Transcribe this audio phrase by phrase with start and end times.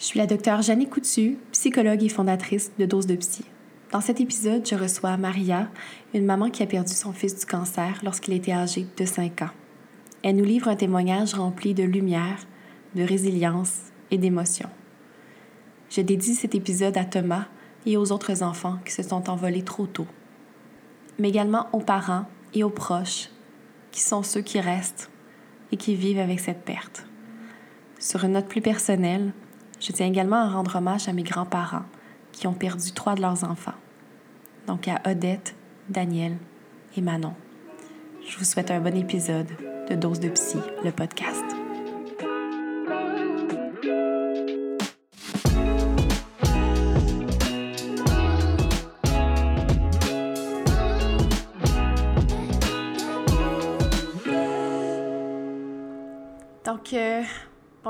[0.00, 3.44] Je suis la docteure Jeannie Coutu, psychologue et fondatrice de Dose de Psy.
[3.92, 5.68] Dans cet épisode, je reçois Maria,
[6.14, 9.50] une maman qui a perdu son fils du cancer lorsqu'il était âgé de 5 ans.
[10.22, 12.46] Elle nous livre un témoignage rempli de lumière,
[12.94, 14.70] de résilience et d'émotion.
[15.90, 17.44] Je dédie cet épisode à Thomas
[17.84, 20.06] et aux autres enfants qui se sont envolés trop tôt,
[21.18, 22.24] mais également aux parents
[22.54, 23.28] et aux proches,
[23.90, 25.10] qui sont ceux qui restent
[25.72, 27.04] et qui vivent avec cette perte.
[27.98, 29.34] Sur une note plus personnelle,
[29.80, 31.84] je tiens également à rendre hommage à mes grands-parents
[32.32, 33.74] qui ont perdu trois de leurs enfants,
[34.66, 35.54] donc à Odette,
[35.88, 36.36] Daniel
[36.96, 37.34] et Manon.
[38.28, 39.48] Je vous souhaite un bon épisode
[39.88, 41.59] de Dose de Psy, le podcast.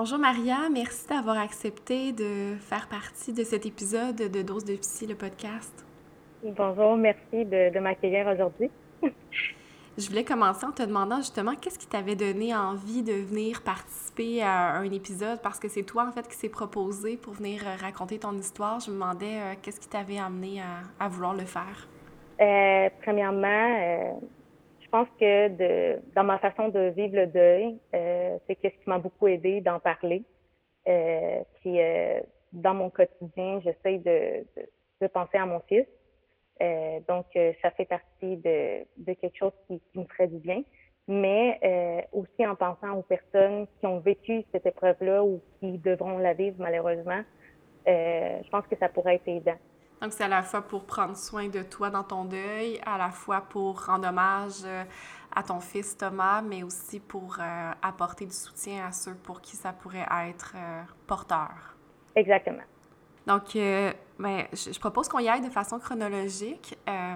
[0.00, 5.06] Bonjour Maria, merci d'avoir accepté de faire partie de cet épisode de Dose de Psy,
[5.06, 5.84] le podcast.
[6.42, 8.70] Bonjour, merci de, m'accueillir aujourd'hui.
[9.98, 14.40] Je voulais commencer en te demandant justement qu'est-ce qui t'avait donné envie de venir participer
[14.40, 15.42] à un épisode?
[15.42, 18.80] Parce que c'est toi en fait qui s'est proposé pour venir euh, raconter ton histoire.
[18.80, 20.62] Je me demandais euh, qu'est-ce qui t'avait amené
[20.98, 21.88] à, vouloir le faire?
[23.02, 24.39] premièrement, je
[24.90, 28.98] pense que de, dans ma façon de vivre le deuil, euh, c'est ce qui m'a
[28.98, 30.24] beaucoup aidé d'en parler.
[30.88, 32.20] Euh, puis euh,
[32.52, 34.68] dans mon quotidien, j'essaie de, de,
[35.02, 35.86] de, penser à mon fils.
[36.62, 40.38] Euh, donc, euh, ça fait partie de, de quelque chose qui, qui, me ferait du
[40.38, 40.62] bien.
[41.08, 41.58] Mais
[42.12, 46.54] aussi en pensant aux personnes qui ont vécu cette épreuve-là ou qui devront la vivre
[46.60, 47.22] malheureusement,
[47.84, 49.56] je pense que ça pourrait être aidant.
[50.00, 53.10] Donc, c'est à la fois pour prendre soin de toi dans ton deuil, à la
[53.10, 54.84] fois pour rendre hommage euh,
[55.34, 59.56] à ton fils Thomas, mais aussi pour euh, apporter du soutien à ceux pour qui
[59.56, 61.76] ça pourrait être euh, porteur.
[62.16, 62.62] Exactement.
[63.26, 66.76] Donc, euh, ben, je, propose qu'on y aille de façon chronologique.
[66.86, 67.14] Euh,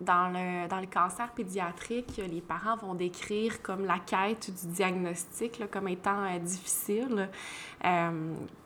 [0.00, 5.70] dans, le, dans le cancer pédiatrique, les parents vont décrire comme la quête du diagnostic
[5.70, 7.28] comme étant euh, difficile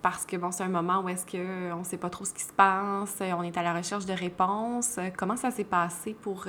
[0.02, 2.42] parce que bon, c'est un moment où est-ce qu'on ne sait pas trop ce qui
[2.42, 4.98] se passe, on est à la recherche de réponses.
[5.18, 6.46] Comment ça s'est passé pour,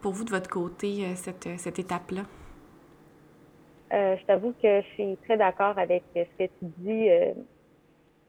[0.00, 2.22] pour vous de votre côté, cette, cette étape-là?
[3.92, 7.08] je t'avoue que je suis très d'accord avec ce que tu dis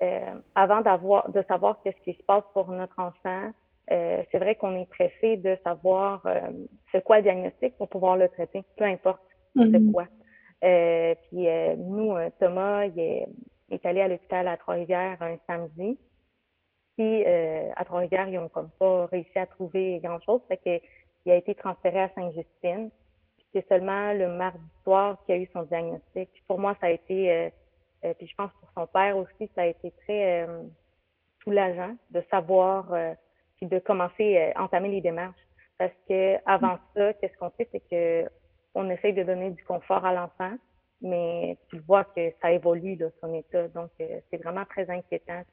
[0.03, 0.19] euh,
[0.55, 3.51] avant d'avoir de savoir qu'est-ce qui se passe pour notre enfant,
[3.91, 6.39] euh, c'est vrai qu'on est pressé de savoir euh,
[6.91, 9.21] c'est quoi le diagnostic pour pouvoir le traiter, peu importe
[9.55, 9.91] c'est mm-hmm.
[9.91, 10.07] quoi.
[10.63, 11.45] Euh, puis
[11.77, 13.27] nous, Thomas, il est,
[13.69, 15.99] est allé à l'hôpital à Trois-Rivières un samedi.
[16.97, 21.53] Puis à Trois-Rivières, ils ont comme pas réussi à trouver grand-chose, fait qu'il a été
[21.53, 22.89] transféré à Sainte-Justine.
[23.53, 26.31] C'est seulement le mardi soir qu'il a eu son diagnostic.
[26.47, 27.51] Pour moi, ça a été
[28.03, 30.63] euh, puis je pense pour son père aussi, ça a été très euh,
[31.43, 33.13] soulageant de savoir euh,
[33.57, 35.39] puis de commencer à entamer les démarches.
[35.77, 38.29] Parce que avant ça, qu'est-ce qu'on fait, c'est que
[38.75, 40.53] on essaye de donner du confort à l'enfant,
[41.01, 43.67] mais tu vois que ça évolue de son état.
[43.69, 45.43] Donc c'est vraiment très inquiétant.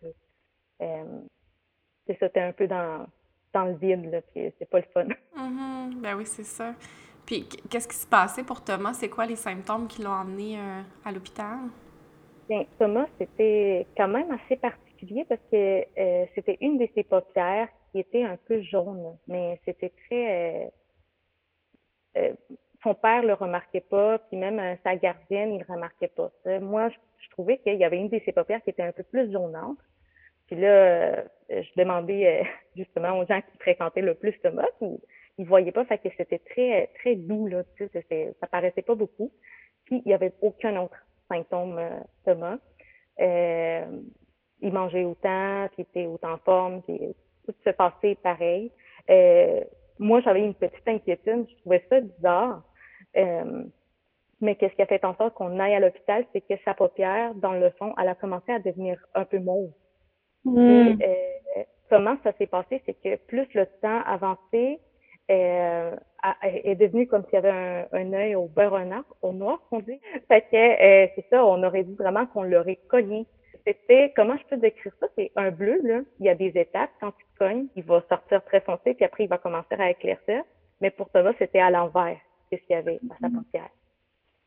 [0.78, 3.06] c'est ça, t'es un peu dans
[3.52, 5.06] dans le vide, là, puis c'est pas le fun.
[5.36, 6.00] Mm-hmm.
[6.00, 6.74] Ben oui, c'est ça.
[7.26, 8.94] Puis qu'est-ce qui se passait pour Thomas?
[8.94, 10.58] C'est quoi les symptômes qui l'ont emmené
[11.04, 11.58] à l'hôpital?
[12.78, 18.00] Thomas, c'était quand même assez particulier parce que euh, c'était une de ses paupières qui
[18.00, 20.64] était un peu jaune, mais c'était très...
[20.64, 20.68] Euh,
[22.16, 22.32] euh,
[22.82, 27.58] son père le remarquait pas, puis même sa gardienne, il remarquait pas Moi, je, trouvais
[27.58, 29.76] qu'il y avait une de ses paupières qui était un peu plus jaunante.
[30.46, 32.42] Puis là, je demandais
[32.76, 34.98] justement aux gens qui fréquentaient le plus Thomas, ils,
[35.36, 37.86] ils voyaient pas, fait que c'était très très doux là, tu
[38.40, 39.30] ça paraissait pas beaucoup.
[39.84, 40.96] Puis il y avait aucun autre
[41.30, 42.58] symptômes euh, Thomas.
[43.20, 43.84] Euh,
[44.60, 46.98] il mangeait autant, puis était autant en forme, puis
[47.46, 48.70] tout se passait pareil.
[49.08, 49.60] Euh,
[49.98, 52.62] moi, j'avais une petite inquiétude, je trouvais ça bizarre.
[53.16, 53.64] Euh,
[54.40, 57.34] mais qu'est-ce qui a fait en sorte qu'on aille à l'hôpital, c'est que sa paupière,
[57.34, 59.70] dans le fond, elle a commencé à devenir un peu mauve.
[60.44, 61.00] Mm.
[61.00, 64.78] Et, comment ça s'est passé, c'est que plus le temps avançait,
[65.30, 65.94] euh,
[66.42, 69.80] est devenu comme s'il y avait un, un œil au beurre noir, au noir, qu'on
[69.80, 70.00] dit.
[70.28, 73.26] Fait que euh, c'est ça, on aurait dit vraiment qu'on l'aurait cogné.
[73.66, 75.06] C'était, comment je peux décrire ça?
[75.16, 76.00] C'est un bleu, là.
[76.18, 76.90] Il y a des étapes.
[77.00, 80.42] Quand tu cognes, il va sortir très foncé, puis après, il va commencer à éclaircir.
[80.80, 82.18] Mais pour Thomas, c'était à l'envers.
[82.48, 83.68] C'est ce qu'il y avait à sa paupière.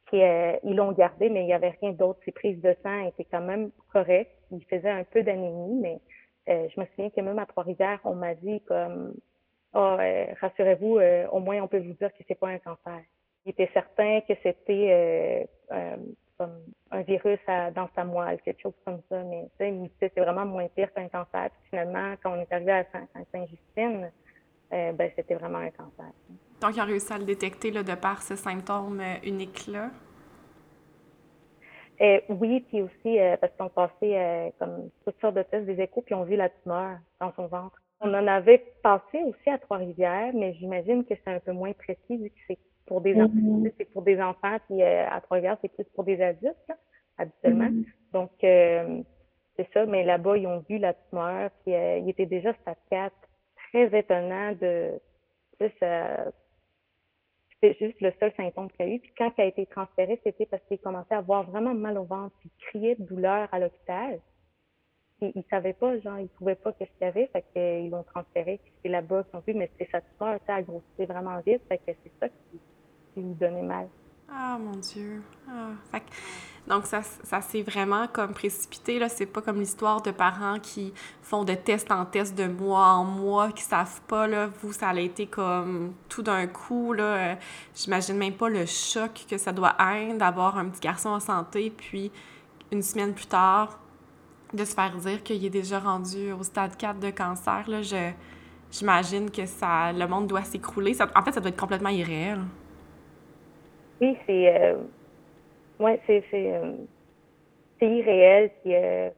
[0.08, 2.20] Puis, euh, ils l'ont gardé, mais il n'y avait rien d'autre.
[2.26, 4.36] Ses prises de sang étaient quand même correctes.
[4.52, 6.00] Il faisait un peu d'anémie, mais
[6.50, 9.14] euh, je me souviens que même à Trois-Rivières, on m'a dit comme
[9.74, 13.02] ah, euh, rassurez-vous, euh, au moins on peut vous dire que c'est pas un cancer.
[13.46, 15.96] Il était certain que c'était euh,
[16.38, 16.60] comme
[16.92, 17.40] un virus
[17.76, 19.22] dans sa moelle, quelque chose comme ça.
[19.24, 21.50] Mais c'est vraiment moins pire qu'un cancer.
[21.70, 22.86] finalement, quand on est arrivé à
[23.32, 24.12] Saint-Justine,
[24.74, 26.12] euh, ben, c'était vraiment un cancer.
[26.62, 29.92] Donc, ils ont réussi à le détecter là, de par ce symptôme euh, unique-là?
[32.02, 36.16] Euh, oui, puis aussi parce qu'on passait comme toutes sortes de tests des échos, puis
[36.16, 37.83] on vu la tumeur dans son ventre.
[38.04, 42.18] On en avait passé aussi à Trois-Rivières, mais j'imagine que c'est un peu moins précis
[42.18, 43.72] vu que c'est pour des enfants, mm-hmm.
[43.78, 46.72] c'est pour des enfants, puis à Trois-Rivières, c'est plus pour des adultes,
[47.18, 47.70] habituellement.
[47.70, 47.86] Mm-hmm.
[48.12, 52.76] Donc, c'est ça, mais là-bas, ils ont vu la tumeur, puis il était déjà stade
[52.90, 53.16] 4
[53.72, 55.00] très étonnant de.
[55.80, 56.26] Ça,
[57.62, 59.00] c'était juste le seul symptôme qu'il a eu.
[59.00, 62.04] Puis quand il a été transféré, c'était parce qu'il commençait à avoir vraiment mal au
[62.04, 62.36] ventre.
[62.44, 64.20] Il criait de douleur à l'hôpital.
[65.24, 67.28] Il, il savait pas, genre, il trouvait pas ce qu'il y avait.
[67.28, 68.60] Fait qu'ils l'ont transféré.
[68.84, 71.62] C'est là-bas qu'ils ont mais c'est tumeur, ça a grossi vraiment vite.
[71.68, 72.60] Fait que c'est ça qui,
[73.22, 73.88] lui donnait mal.
[74.30, 75.22] Ah, mon Dieu.
[75.48, 75.72] Ah.
[75.92, 76.04] Fait
[76.66, 78.98] donc, ça, ça s'est vraiment comme précipité.
[78.98, 79.10] Là.
[79.10, 83.04] C'est pas comme l'histoire de parents qui font de test en test de mois en
[83.04, 84.28] mois, qui savent pas.
[84.28, 84.48] Là.
[84.62, 86.94] Vous, ça a été comme tout d'un coup.
[86.94, 87.38] Là.
[87.76, 91.70] J'imagine même pas le choc que ça doit être d'avoir un petit garçon en santé,
[91.70, 92.12] puis
[92.72, 93.80] une semaine plus tard,
[94.54, 97.64] de se faire dire qu'il est déjà rendu au stade 4 de cancer.
[97.68, 97.82] Là.
[97.82, 98.12] Je,
[98.72, 100.94] j'imagine que ça, le monde doit s'écrouler.
[101.16, 102.40] en fait, ça doit être complètement irréel.
[104.02, 104.62] Oui, c'est...
[104.62, 104.76] Euh,
[105.80, 106.74] Ouais, c'est c'est euh,
[107.80, 108.52] c'est irréel.
[108.64, 109.10] Puis, euh,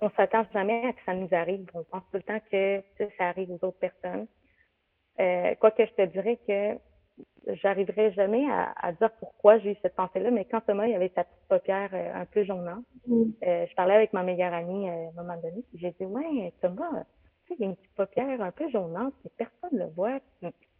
[0.00, 1.66] on s'attend jamais à que ça nous arrive.
[1.74, 2.82] On pense tout le temps que
[3.18, 4.26] ça arrive aux autres personnes.
[5.18, 6.78] Euh, Quoique je te dirais que
[7.46, 11.24] j'arriverai jamais à, dire pourquoi j'ai eu cette pensée-là, mais quand Thomas il avait sa
[11.24, 13.22] petite paupière euh, un peu jaunante, mm.
[13.42, 17.04] je parlais avec ma meilleure amie à un moment donné, puis j'ai dit Ouais, Thomas,
[17.46, 19.90] tu sais, il y a une petite paupière un peu jaunante, et personne ne le
[19.90, 20.18] voit.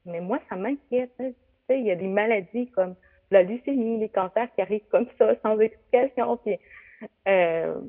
[0.04, 1.12] Mais moi, ça m'inquiète.
[1.18, 1.34] Tu
[1.68, 2.94] sais, il y a des maladies comme
[3.30, 6.36] la leucémie, les cancers qui arrivent comme ça, sans explication.
[6.38, 6.58] Puis,
[7.26, 7.80] euh,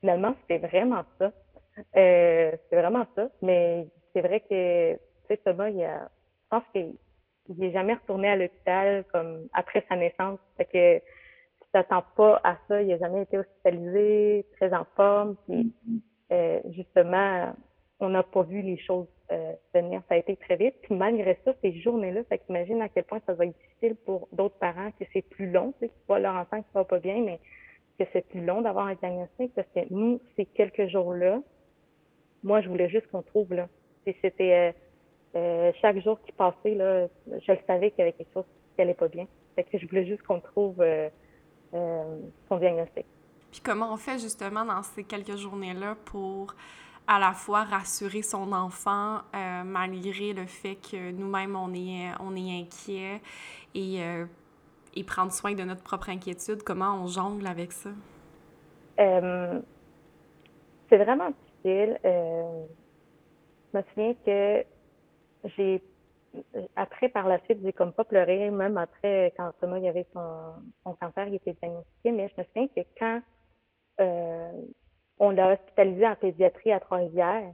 [0.00, 1.32] finalement, c'était vraiment ça.
[1.96, 3.28] Euh, c'est vraiment ça.
[3.42, 6.94] Mais c'est vrai que, tu sais, Thomas, il a, je pense qu'il
[7.58, 10.38] n'est jamais retourné à l'hôpital comme après sa naissance.
[10.56, 12.82] Fait que tu t'attends pas à ça.
[12.82, 15.36] Il n'a jamais été hospitalisé, très en forme.
[15.46, 15.72] Puis,
[16.32, 17.54] euh, justement,
[18.00, 20.02] on n'a pas vu les choses euh, venir.
[20.08, 20.74] Ça a été très vite.
[20.82, 24.28] Puis malgré ça, ces journées-là, fait qu'imagine à quel point ça va être difficile pour
[24.32, 26.98] d'autres parents, que c'est plus long, tu sais, qu'ils voient leur enfant qui va pas
[26.98, 27.38] bien, mais
[27.98, 31.40] que c'est plus long d'avoir un diagnostic parce que nous, ces quelques jours-là,
[32.42, 33.68] moi, je voulais juste qu'on trouve, là.
[34.04, 34.72] C'était euh,
[35.36, 38.44] euh, chaque jour qui passait, là, je le savais qu'il y avait quelque chose
[38.74, 39.26] qui allait pas bien.
[39.54, 40.82] Fait que je voulais juste qu'on trouve
[41.72, 43.06] son diagnostic.
[43.50, 46.54] Puis comment on fait justement dans ces quelques journées-là pour
[47.06, 52.36] à la fois rassurer son enfant euh, malgré le fait que nous-mêmes, on est, on
[52.36, 53.20] est inquiet
[53.74, 54.26] et, euh,
[54.94, 56.62] et prendre soin de notre propre inquiétude?
[56.62, 57.90] Comment on jongle avec ça?
[59.00, 59.60] Euh,
[60.88, 61.98] c'est vraiment difficile.
[62.04, 64.64] je me souviens que
[65.44, 65.82] j'ai
[66.76, 70.52] après, par la suite, j'ai comme pas pleuré, même après, quand Thomas il avait son,
[70.84, 73.20] son cancer, il était diagnostiqué, mais je me souviens que quand
[75.20, 77.52] on l'a hospitalisé en pédiatrie à Trois-Rivières.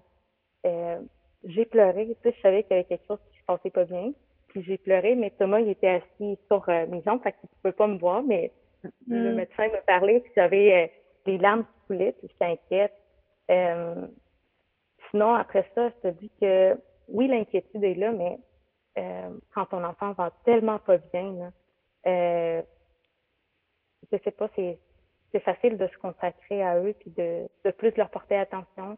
[0.65, 1.01] Euh,
[1.45, 3.85] j'ai pleuré, tu sais, je savais qu'il y avait quelque chose qui se passait pas
[3.85, 4.13] bien.
[4.49, 7.57] Puis j'ai pleuré, mais Thomas, il était assis sur euh, mes jambes, fait qu'il ne
[7.61, 8.53] pouvait pas me voir, mais
[9.09, 9.35] le mm.
[9.35, 10.87] médecin me parlait, puis j'avais euh,
[11.27, 12.95] des larmes qui coulaient, puis j'étais inquiète.
[13.51, 14.07] Euh,
[15.11, 16.75] sinon, après ça, je te dis que
[17.09, 18.39] oui, l'inquiétude est là, mais
[19.55, 21.51] quand ton enfant va tellement pas bien, là,
[22.07, 22.63] euh,
[24.11, 24.79] je sais pas, c'est
[25.33, 28.97] c'est facile de se consacrer à eux puis de, de plus leur porter attention.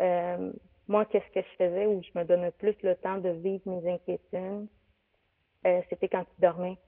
[0.00, 0.52] Euh,
[0.88, 3.94] moi, qu'est-ce que je faisais où je me donnais plus le temps de vivre mes
[3.94, 4.68] inquiétudes?
[5.66, 6.78] Euh, c'était quand ils dormaient.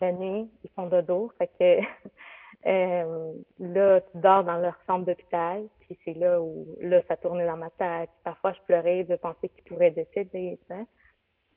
[0.00, 1.32] La nuit, ils font dodo.
[1.38, 1.80] Fait que
[2.66, 5.66] euh, là, tu dors dans leur chambre d'hôpital.
[5.80, 8.10] Puis c'est là où là, ça tournait dans ma tête.
[8.24, 10.58] Parfois, je pleurais de penser qu'ils pourraient décéder.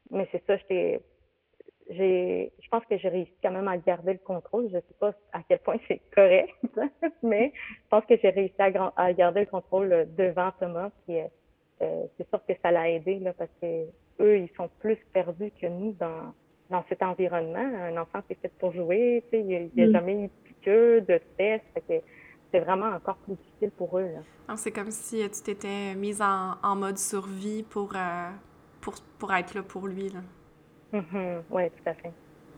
[0.10, 1.02] Mais c'est ça, j'étais
[1.90, 4.70] j'ai, je pense que j'ai réussi quand même à garder le contrôle.
[4.70, 6.54] Je sais pas à quel point c'est correct,
[7.24, 10.92] mais je pense que j'ai réussi à, garder le contrôle devant Thomas.
[11.06, 11.26] Puis euh,
[11.82, 13.86] euh, c'est sûr que ça l'a aidé là, parce que
[14.20, 16.34] eux, ils sont plus perdus que nous dans
[16.72, 17.60] dans cet environnement.
[17.60, 19.24] Un enfant, c'est fait pour jouer.
[19.26, 19.92] Tu sais, il n'y a, mm.
[19.92, 21.64] jamais eu de piqûre, de test.
[22.52, 24.10] c'est vraiment encore plus difficile pour eux.
[24.56, 27.94] C'est comme si tu t'étais mise en, en, mode survie pour,
[28.82, 30.10] pour, pour être là pour lui.
[30.10, 30.20] Là.
[30.94, 31.42] Mm-hmm.
[31.52, 32.12] Oui, tout à fait.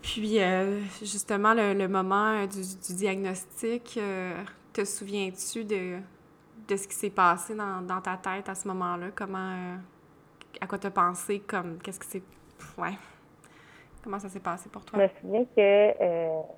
[0.04, 4.34] Puis, euh, justement, le, moment euh, du, diagnostic, euh,
[4.72, 5.98] te souviens-tu de,
[6.68, 9.06] de ce qui s'est passé dans, dans, ta tête à ce moment-là?
[9.14, 9.78] Comment,
[10.60, 11.40] à quoi tu as pensé?
[11.40, 12.22] Comme, qu'est-ce que c'est...
[12.76, 12.98] Ouais.
[14.04, 14.98] Comment ça s'est passé pour toi?
[14.98, 16.54] Je me souviens que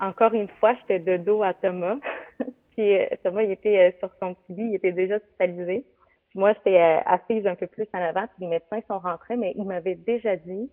[0.00, 1.96] encore une fois, j'étais de dos à Thomas.
[2.76, 5.86] puis Thomas, il était sur son petit lit, il était déjà hospitalisé.
[6.34, 6.76] moi, j'étais
[7.06, 10.34] assise un peu plus en avant, puis les médecins sont rentrés, mais ils m'avaient déjà
[10.34, 10.68] dit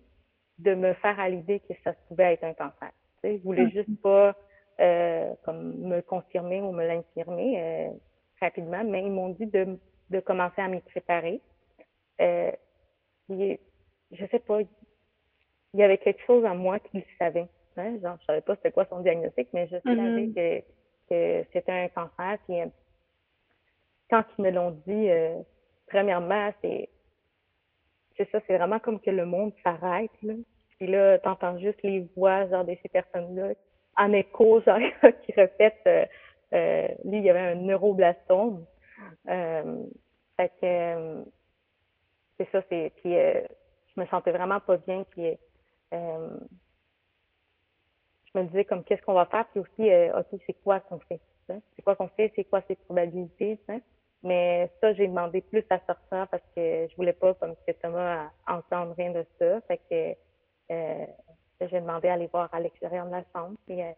[0.58, 2.90] de me faire à l'idée que ça pouvait être un cancer.
[2.90, 3.86] Tu sais, ils voulaient mm-hmm.
[3.86, 4.34] juste pas
[4.80, 7.90] euh, comme me confirmer ou me l'infirmer euh,
[8.40, 9.78] rapidement, mais ils m'ont dit de,
[10.10, 11.40] de commencer à m'y préparer.
[12.20, 12.50] Euh,
[13.28, 14.58] je sais pas,
[15.74, 17.48] il y avait quelque chose en moi qui le savait.
[17.76, 17.98] Hein?
[18.02, 20.34] Genre, je savais pas c'était quoi son diagnostic, mais je savais mm-hmm.
[20.34, 20.60] que,
[21.08, 22.38] que c'était un cancer.
[22.46, 22.66] Puis, euh,
[24.10, 25.38] quand ils me l'ont dit, euh,
[25.86, 26.88] premièrement, c'est
[28.18, 30.10] c'est ça, c'est vraiment comme que le monde s'arrête.
[30.22, 30.34] Là.
[30.78, 33.54] Puis là, t'entends juste les voix genre de ces personnes-là
[33.96, 34.78] en écho, genre,
[35.24, 36.04] qui répètent euh,
[36.52, 38.64] euh, lui, il y avait un neuroblastome.
[39.28, 39.84] Euh,
[40.36, 41.22] fait que euh,
[42.38, 42.92] c'est ça, c'est.
[42.96, 45.04] Puis je me sentais vraiment pas bien.
[45.10, 45.38] Puis
[45.92, 46.38] je
[48.38, 51.20] me disais comme qu'est-ce qu'on va faire, puis aussi, OK, c'est quoi qu'on fait?
[51.46, 53.58] C'est quoi qu'on fait, c'est quoi ses probabilités,
[54.22, 58.30] Mais ça, j'ai demandé plus à sortir parce que je voulais pas, comme que Thomas,
[58.46, 59.60] entendre rien de ça.
[59.62, 60.16] Fait que
[60.72, 61.06] euh,
[61.68, 63.92] j'ai demandé à aller voir à l'extérieur de la chambre puis, euh,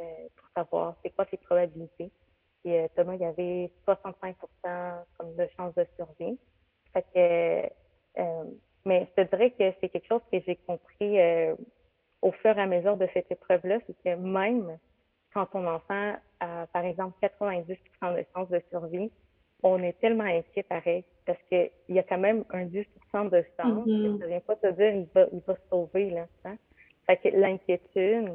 [0.00, 2.10] euh, pour savoir c'est quoi ses probabilités.
[2.62, 4.36] Puis euh, Thomas, il y avait 65
[5.18, 6.38] comme de chance de survie.
[8.84, 11.18] Mais je te dirais que c'est quelque chose que j'ai compris
[12.22, 14.78] au fur et à mesure de cette épreuve-là, c'est que même
[15.34, 19.10] quand ton enfant a, par exemple, 90% de chance de survie,
[19.62, 23.86] on est tellement inquiet pareil, parce qu'il y a quand même un 10% de chance.
[23.86, 24.18] Mm-hmm.
[24.18, 26.26] Ça ne vient pas te dire il va, il va se sauver, là.
[26.44, 26.56] Hein?
[27.06, 28.32] Fait que l'inquiétude,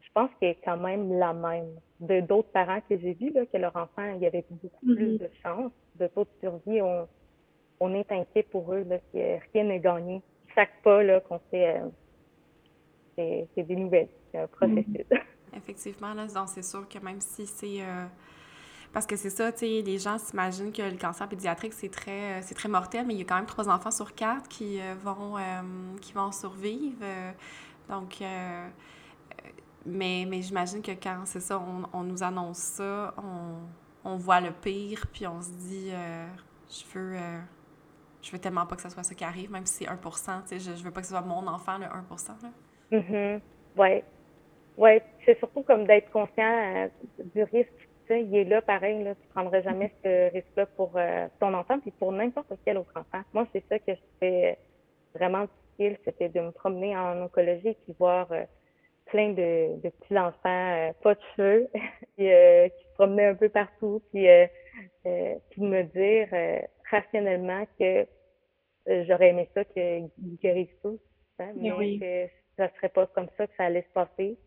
[0.00, 1.70] je pense qu'elle est quand même la même.
[2.00, 5.16] De d'autres parents que j'ai vus, là, que leur enfant, il y avait beaucoup plus
[5.16, 5.18] mm-hmm.
[5.18, 7.06] de chance, de taux de survie, on,
[7.80, 10.22] on est inquiet pour eux, là, que rien n'est gagné.
[10.54, 11.80] Chaque pas, là, qu'on fait,
[13.16, 14.08] euh, c'est des nouvelles.
[14.30, 14.84] C'est un processus.
[14.84, 15.22] Mm-hmm.
[15.56, 17.80] Effectivement, là, donc c'est sûr que même si c'est...
[17.80, 18.06] Euh,
[18.92, 22.38] parce que c'est ça, tu sais, les gens s'imaginent que le cancer pédiatrique, c'est très,
[22.38, 24.80] euh, c'est très mortel, mais il y a quand même trois enfants sur quatre qui,
[25.02, 25.42] vont, euh,
[26.00, 27.04] qui vont survivre.
[27.88, 28.18] donc,
[29.86, 34.40] mais, mais j'imagine que quand c'est ça, on, on, nous annonce ça, on, on, voit
[34.40, 35.92] le pire, puis on se dit,
[36.68, 37.16] je veux
[38.22, 40.10] je veux tellement pas que ce soit ça qui arrive, même si c'est 1 tu
[40.10, 42.98] sais, je, je veux pas que ce soit mon enfant, le 1 là.
[42.98, 43.40] Mm-hmm.
[43.76, 44.02] Oui.
[44.76, 46.88] Ouais, c'est surtout comme d'être conscient
[47.34, 51.54] du risque il est là pareil, là, tu prendrais jamais ce risque-là pour euh, ton
[51.54, 53.22] enfant, puis pour n'importe quel autre enfant.
[53.32, 54.58] Moi, c'est ça que je fais
[55.14, 55.46] vraiment
[55.78, 58.44] difficile, c'était de me promener en oncologie puis voir euh,
[59.06, 61.68] plein de, de, petits enfants euh, pas de cheveux
[62.16, 64.26] qui se promenaient un peu partout, puis,
[65.02, 66.28] puis me dire
[66.90, 68.06] rationnellement que
[68.86, 70.10] j'aurais aimé ça qu'ils
[70.42, 71.00] guérissent tous,
[71.38, 74.38] hein, mais que ça serait pas comme ça que ça allait se passer.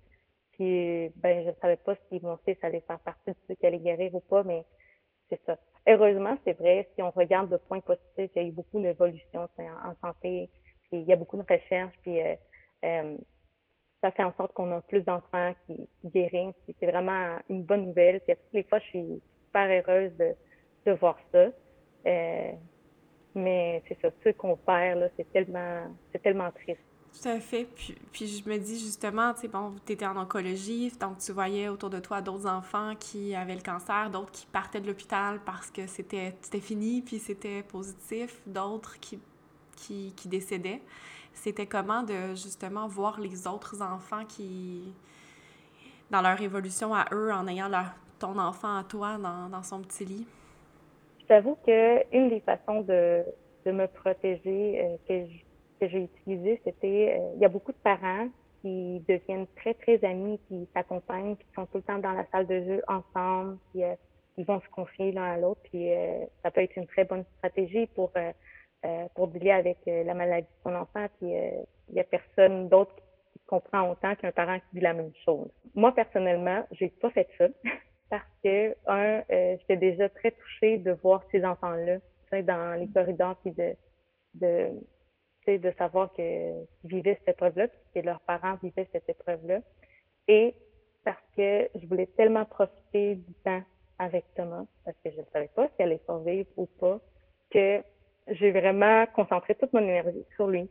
[0.54, 3.66] Puis, ben, je ne savais pas si mon fils allait faire partie de ceux qui
[3.66, 4.64] allaient guérir ou pas, mais
[5.30, 5.58] c'est ça.
[5.88, 9.50] Heureusement, c'est vrai, si on regarde le point positif, il y a eu beaucoup d'évolution
[9.58, 10.50] en, santé,
[10.84, 12.36] puis il y a beaucoup de recherches, puis euh,
[12.86, 13.18] euh,
[14.02, 17.88] ça fait en sorte qu'on a plus d'enfants qui, guérissent, puis c'est vraiment une bonne
[17.88, 18.20] nouvelle.
[18.22, 20.36] Puis toutes les fois, je suis super heureuse de,
[20.86, 21.48] de voir ça.
[22.06, 22.52] Euh,
[23.36, 26.82] mais c'est ça, ce qu'on perd, là, c'est tellement, c'est tellement triste.
[27.22, 27.66] Tout à fait.
[27.76, 31.32] Puis, puis je me dis justement, tu sais, bon, tu étais en oncologie, donc tu
[31.32, 35.40] voyais autour de toi d'autres enfants qui avaient le cancer, d'autres qui partaient de l'hôpital
[35.46, 39.20] parce que c'était fini, puis c'était positif, d'autres qui,
[39.76, 40.82] qui, qui, décédaient.
[41.34, 44.94] C'était comment de justement voir les autres enfants qui,
[46.10, 49.82] dans leur évolution à eux, en ayant leur, ton enfant à toi dans, dans son
[49.82, 50.28] petit lit?
[51.24, 53.24] Je t'avoue qu'une des façons de,
[53.66, 55.44] de me protéger euh, que je
[55.84, 58.28] que j'ai utilisé, c'était, euh, il y a beaucoup de parents
[58.62, 62.48] qui deviennent très, très amis, qui s'accompagnent, qui sont tout le temps dans la salle
[62.48, 63.94] de jeu ensemble, puis euh,
[64.38, 67.26] ils vont se confier l'un à l'autre, puis euh, ça peut être une très bonne
[67.38, 68.12] stratégie pour
[69.16, 72.94] pour dealer avec la maladie de son enfant, puis il y a personne d'autre
[73.32, 75.50] qui comprend autant qu'un parent qui dit la même chose.
[75.74, 77.48] Moi, personnellement, j'ai pas fait ça,
[78.14, 79.24] parce que, un,
[79.58, 81.98] j'étais déjà très touchée de voir ces enfants-là,
[82.44, 83.74] dans les corridors, puis de,
[84.36, 84.70] de
[85.48, 89.62] de savoir qu'ils vivaient cette épreuve-là, que leurs parents vivaient cette épreuve-là.
[90.28, 90.54] Et
[91.04, 93.64] parce que je voulais tellement profiter du temps
[93.98, 97.00] avec Thomas, parce que je ne savais pas si allait survivre ou pas,
[97.50, 97.82] que
[98.28, 100.70] j'ai vraiment concentré toute mon énergie sur lui.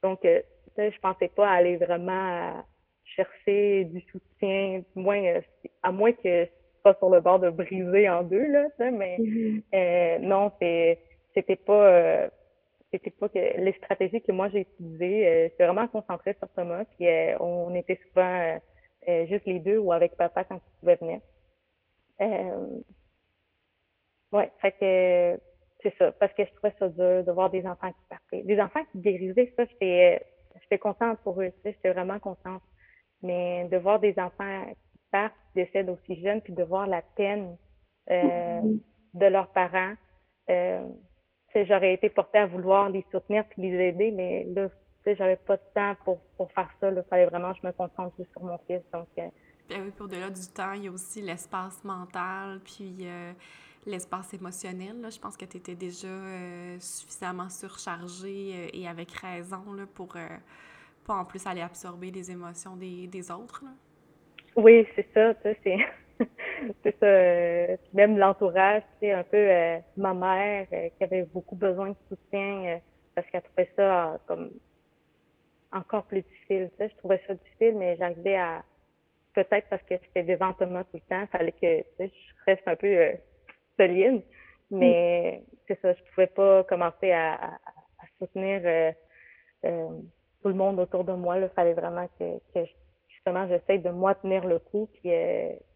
[0.00, 0.42] Donc, euh,
[0.78, 2.64] je pensais pas aller vraiment
[3.04, 5.40] chercher du soutien, moins, euh,
[5.82, 6.48] à moins que
[6.84, 9.62] soit sur le bord de briser en deux, là, mais mm-hmm.
[9.74, 11.88] euh, non, c'était pas...
[11.88, 12.28] Euh,
[12.92, 16.84] c'était pas que les stratégies que moi j'ai utilisées, euh, c'était vraiment concentré sur Thomas.
[16.96, 18.60] Puis euh, on était souvent
[19.26, 21.20] juste les deux ou avec papa quand il pouvait venir.
[24.30, 25.40] Ouais, fait que
[25.82, 28.42] c'est ça, parce que je trouvais ça dur de voir des enfants qui partaient.
[28.44, 30.24] Des enfants qui guérissaient, ça, j'étais,
[30.62, 32.62] j'étais contente pour eux, j'étais vraiment contente.
[33.22, 34.83] Mais de voir des enfants qui
[35.14, 37.56] partent, qui décèdent aussi jeunes, puis de voir la peine
[38.10, 38.80] euh, mm-hmm.
[39.14, 39.94] de leurs parents,
[40.50, 40.88] euh,
[41.54, 44.68] j'aurais été portée à vouloir les soutenir puis les aider, mais là,
[45.06, 46.90] j'avais pas de temps pour, pour faire ça.
[46.90, 48.82] Il fallait vraiment que je me concentre juste sur mon fils.
[48.92, 49.28] Donc, euh,
[49.68, 53.06] ben oui, pour au-delà du temps, il y a aussi l'espace mental, puis
[53.86, 55.00] l'espace émotionnel.
[55.00, 55.10] Là.
[55.10, 60.16] Je pense que tu étais déjà euh, suffisamment surchargée euh, et avec raison là, pour
[61.06, 63.62] pas en plus aller absorber les émotions des, des autres.
[63.64, 63.70] Là.
[64.56, 65.34] Oui, c'est ça.
[65.42, 65.76] C'est,
[66.82, 67.76] c'est ça.
[67.92, 69.48] même l'entourage, c'est un peu
[69.96, 72.80] ma mère qui avait beaucoup besoin de soutien
[73.14, 74.50] parce qu'elle trouvait ça comme
[75.72, 76.70] encore plus difficile.
[76.78, 78.62] Je trouvais ça difficile, mais j'arrivais à
[79.34, 82.06] peut-être parce que c'était devant Thomas tout le temps, fallait que je
[82.46, 83.12] reste un peu euh,
[83.78, 84.22] solide.
[84.70, 85.56] Mais mm.
[85.68, 87.58] c'est ça, je pouvais pas commencer à, à,
[88.18, 88.92] soutenir euh,
[89.64, 89.88] euh,
[90.42, 91.38] tout le monde autour de moi.
[91.38, 92.64] Il fallait vraiment que, que
[93.26, 95.10] justement j'essaye de moi tenir le coup puis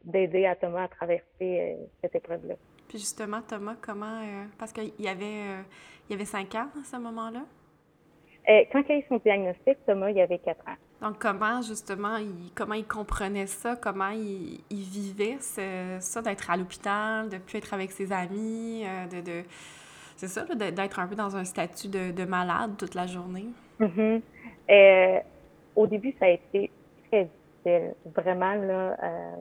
[0.05, 2.55] d'aider à Thomas à traverser cette épreuve-là.
[2.89, 4.23] Puis justement, Thomas, comment
[4.59, 5.63] parce qu'il y avait
[6.09, 7.45] il y avait cinq ans à ce moment-là?
[8.73, 10.77] quand il a eu son diagnostic, Thomas, il y avait quatre ans.
[11.01, 13.77] Donc, comment, justement, il, comment il comprenait ça?
[13.77, 19.07] Comment il, vivait ça d'être à l'hôpital, de ne plus être avec ses amis, euh,
[19.07, 19.21] de...
[19.21, 19.43] de
[20.17, 23.47] c'est ça, d'être un peu dans un statut de, de malade toute la journée?
[23.79, 24.21] Mm-hmm.
[24.71, 25.21] Euh,
[25.77, 26.68] au début, ça a été
[27.09, 27.29] très.
[28.05, 29.37] Vraiment, là, euh,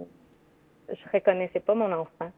[0.90, 2.32] je reconnaissais pas mon enfant.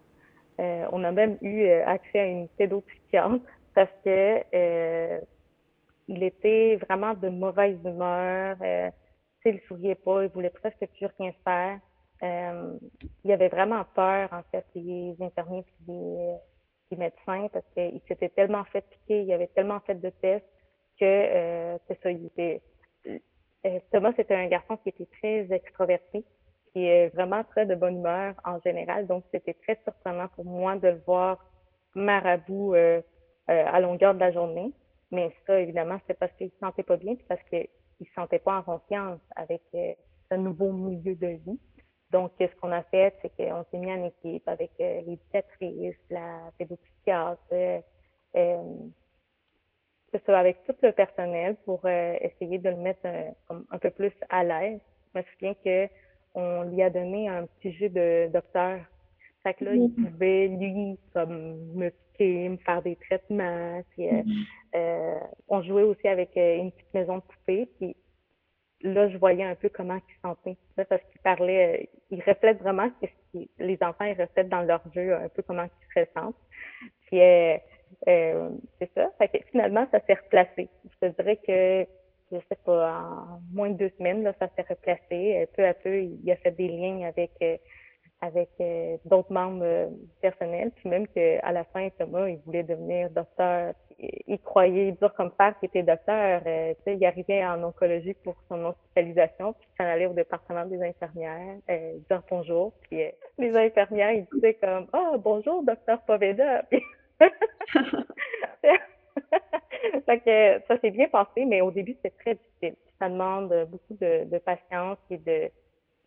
[0.60, 3.40] Euh, on a même eu accès à une pédopsychiatre
[3.74, 4.44] parce que
[6.10, 8.58] il était vraiment de mauvaise humeur.
[8.62, 8.90] Euh,
[9.46, 11.80] il ne souriait pas, il voulait presque plus rien faire.
[12.24, 12.78] Euh,
[13.24, 16.36] il avait vraiment peur, en fait, les infirmiers et
[16.92, 20.46] les, médecins, parce qu'il s'était tellement fait piquer, il avait tellement fait de tests
[21.00, 22.62] que euh, ça, il était.
[23.66, 26.26] Euh, Thomas, c'était un garçon qui était très extroverti,
[26.72, 29.08] qui est vraiment très de bonne humeur en général.
[29.08, 31.44] Donc, c'était très surprenant pour moi de le voir
[31.96, 33.02] marabout euh,
[33.50, 34.72] euh, à longueur de la journée.
[35.12, 37.68] Mais ça, évidemment, c'est parce qu'il se sentait pas bien, puis parce qu'il
[38.00, 39.94] se sentait pas en confiance avec euh,
[40.32, 41.60] ce nouveau milieu de vie.
[42.12, 46.52] Donc, ce qu'on a fait, c'est qu'on s'est mis en équipe avec euh, l'éducatrice, la
[46.58, 47.84] pédopsychiatre,
[48.36, 48.64] euh,
[50.12, 53.90] c'est ça, avec tout le personnel pour euh, essayer de le mettre un, un peu
[53.90, 54.80] plus à l'aise.
[55.14, 55.88] Je me souviens que
[56.36, 58.80] on lui a donné un petit jeu de docteur.
[59.44, 60.12] Fait que là, il mm-hmm.
[60.12, 63.82] pouvait, lui, comme me piquer, me faire des traitements.
[63.92, 64.08] Puis.
[64.76, 67.70] Euh, on jouait aussi avec euh, une petite maison de poupée.
[67.78, 67.96] Puis
[68.82, 70.58] là, je voyais un peu comment ils se sentaient.
[70.76, 74.82] parce qu'il parlait, euh, ils reflètent vraiment ce que les enfants ils reflètent dans leur
[74.94, 76.36] jeu, un peu comment ils se ressentent.
[77.08, 77.58] Puis euh,
[78.06, 79.10] c'est ça.
[79.18, 80.70] Fait que finalement, ça s'est replacé.
[80.86, 81.88] Je te dirais que
[82.32, 85.48] je sais pas, en moins de deux semaines, là, ça s'est replacé.
[85.58, 87.32] Peu à peu, il a fait des liens avec
[88.22, 88.50] avec
[89.06, 90.72] d'autres membres du personnel.
[90.76, 93.74] Puis même qu'à la fin, Thomas, il voulait devenir docteur
[94.28, 96.42] il croyait dur comme père qu'il était docteur.
[96.46, 100.82] Euh, il arrivait en oncologie pour son hospitalisation, puis il s'en allait au département des
[100.82, 102.74] infirmières, euh, dire bonjour.
[102.84, 106.64] Puis euh, les infirmières, ils disaient comme «Ah, oh, bonjour, docteur Poveda!»
[110.06, 112.76] fait que ça s'est bien passé, mais au début, c'était très difficile.
[113.00, 115.50] Ça demande beaucoup de, de patience et de,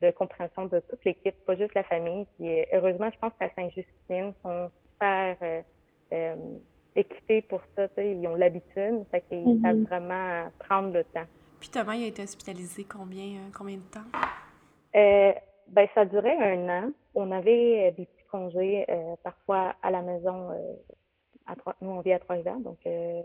[0.03, 2.27] de compréhension de toute l'équipe, pas juste la famille.
[2.39, 5.37] Puis heureusement, je pense qu'à Saint-Justine, sont super...
[6.13, 6.37] Euh,
[6.97, 11.27] équipés pour ça, ils ont l'habitude, fait qu'ils mm savent vraiment prendre le temps.
[11.61, 14.01] Puis Thomas, il a été hospitalisé combien, euh, combien de temps?
[14.97, 15.33] Euh,
[15.69, 16.91] ben, ça durait un an.
[17.15, 20.51] On avait euh, des petits congés, euh, parfois à la maison.
[21.81, 22.79] Nous, on vit à Trois-Rivières, donc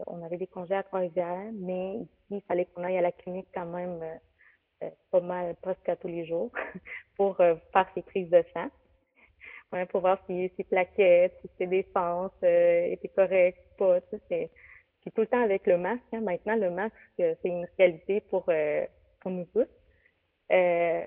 [0.07, 3.47] on avait des congés à Trois-Rivières, mais ici, il fallait qu'on aille à la clinique
[3.53, 3.99] quand même
[5.11, 6.51] pas mal, presque à tous les jours,
[7.17, 8.69] pour faire ses prises de sang
[9.89, 13.99] pour voir si ses plaquettes, si ses défenses euh, étaient correctes ou pas.
[14.29, 14.49] C'est,
[15.01, 16.01] puis tout le temps avec le masque.
[16.13, 16.21] Hein.
[16.21, 18.85] Maintenant, le masque, euh, c'est une réalité pour, euh,
[19.19, 19.67] pour nous tous.
[20.51, 21.05] Euh,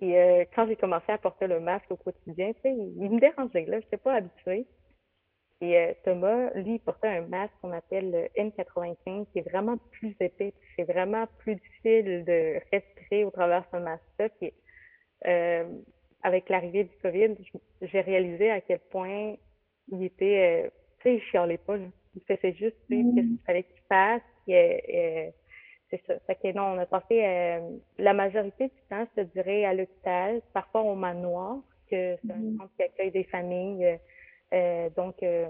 [0.00, 3.64] et euh, quand j'ai commencé à porter le masque au quotidien, sais, il, me dérangeait.
[3.66, 4.66] Là, je n'étais pas habituée.
[5.64, 10.16] Et Thomas, lui, il portait un masque qu'on appelle le N95, qui est vraiment plus
[10.18, 10.52] épais.
[10.74, 14.28] C'est vraiment plus difficile de respirer au travers de ce masque-là.
[14.40, 14.52] Puis,
[15.26, 15.64] euh,
[16.24, 17.36] avec l'arrivée du COVID,
[17.80, 19.36] j'ai réalisé à quel point
[19.92, 20.70] il était, euh,
[21.00, 21.86] tu sais, il chialait pas, là.
[22.16, 24.22] Il faisait juste suivre ce qu'il fallait qu'il fasse.
[24.48, 25.30] Euh,
[25.90, 26.18] c'est ça.
[26.26, 27.60] Fait que non, on a passé euh,
[27.98, 32.36] la majorité du temps, je te dirais, à l'hôpital, parfois au manoir, que c'est un
[32.36, 32.58] Mhm.
[32.58, 33.98] centre qui accueille des familles.
[34.52, 35.48] Euh, donc, euh,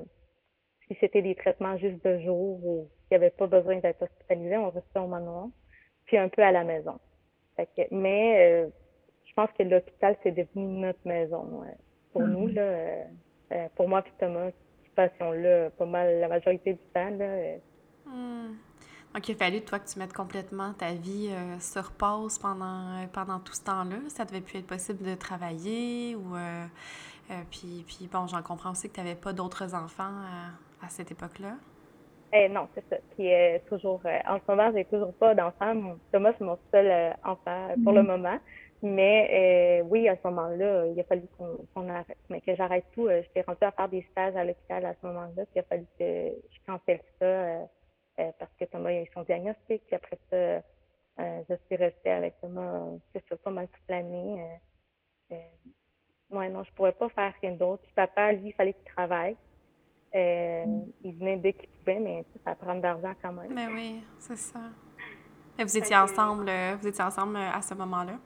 [0.87, 4.57] si c'était des traitements juste de jour ou qu'il n'y avait pas besoin d'être hospitalisé,
[4.57, 5.49] on restait au manoir,
[6.07, 6.99] puis un peu à la maison.
[7.57, 8.69] Fait que, mais euh,
[9.25, 11.65] je pense que l'hôpital, c'est devenu notre maison.
[12.13, 12.55] pour nous, Mhm.
[12.55, 17.11] là, euh, pour moi et Thomas, qui passions là pas mal la majorité du temps.
[17.11, 17.59] Là, euh,
[18.05, 18.57] Hmm.
[19.15, 23.07] Donc, il a fallu, toi, que tu mettes complètement ta vie euh, sur pause pendant,
[23.13, 23.97] pendant tout ce temps-là.
[24.09, 26.35] Ça devait plus être possible de travailler ou...
[27.33, 30.05] euh, euh, puis, puis, bon, j'en comprends aussi que tu n'avais pas d'autres enfants
[30.83, 31.57] à, à cette époque-là.
[32.33, 32.97] Eh non, c'est ça.
[33.17, 35.75] Puis euh, toujours, euh, en ce moment, j'ai toujours pas d'enfant.
[36.13, 38.07] Thomas, c'est mon seul euh, enfant euh, pour le Mhm.
[38.07, 38.39] moment.
[38.83, 43.07] Mais euh, oui, à ce moment-là, il a fallu qu'on arrête, mais que j'arrête tout.
[43.09, 45.45] Euh, J'étais rendue à faire des stages à l'hôpital à ce moment-là.
[45.47, 46.05] Puis il a fallu que
[46.51, 47.65] je cancelle ça euh,
[48.21, 49.83] euh, parce que Thomas a eu son diagnostic.
[49.87, 54.43] Puis après ça, euh, je suis restée avec Thomas, euh, c'est pas mal toute l'année.
[56.33, 57.83] Euh, euh, ouais, non, je pourrais pas faire rien d'autre.
[57.83, 59.37] Puis papa, lui, il fallait qu'il travaille.
[60.15, 60.65] Euh,
[61.05, 63.53] il venait dès qu'il pouvait, mais ça prend de l'argent quand même.
[63.55, 64.61] Mais oui, c'est ça.
[65.59, 68.19] Et vous étiez ensemble, euh, vous étiez ensemble euh, à ce moment-là?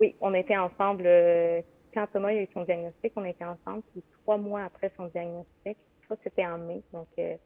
[0.00, 1.04] Oui, on était ensemble.
[1.06, 1.62] euh,
[1.92, 3.82] quand Thomas a eu son diagnostic, on était ensemble.
[3.92, 5.76] Puis trois mois après son diagnostic,
[6.08, 6.82] ça c'était en mai.
[6.92, 7.36] Donc euh,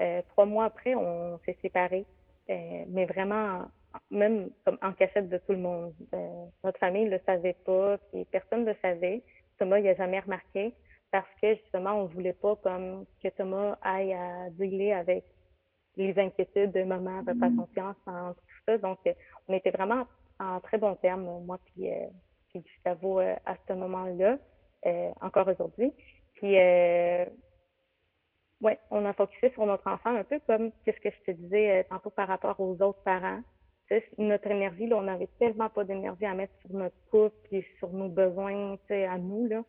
[0.00, 2.06] euh, trois mois après, on s'est séparés.
[2.50, 3.66] Euh, mais vraiment,
[4.10, 5.92] même comme en cachette de tout le monde.
[6.14, 9.22] Euh, notre famille ne le savait pas, puis personne ne le savait.
[9.58, 10.74] Thomas, il n'a jamais remarqué
[11.10, 15.24] parce que justement, on voulait pas comme que Thomas aille à dealer avec
[15.96, 18.78] les inquiétudes de maman, de faire confiance en tout ça.
[18.78, 19.12] Donc, euh,
[19.46, 20.06] on était vraiment
[20.40, 22.06] en très bon terme, moi puis, euh,
[22.48, 24.38] puis Gustavo euh, à ce moment-là,
[24.86, 25.92] euh, encore aujourd'hui.
[26.34, 27.26] Puis, euh,
[28.62, 31.80] ouais, on a focusé sur notre enfant un peu comme ce que je te disais
[31.80, 33.40] euh, tantôt par rapport aux autres parents.
[34.18, 37.90] Notre énergie, là, on n'avait tellement pas d'énergie à mettre sur notre couple et sur
[37.92, 39.62] nos besoins, tu sais, à nous, là,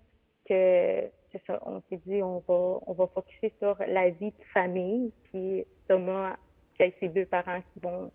[0.46, 4.44] que c'est ça, on s'est dit on va on va focuser sur la vie de
[4.54, 6.36] famille, puis Thomas
[6.76, 8.12] qui a ses deux parents qui vont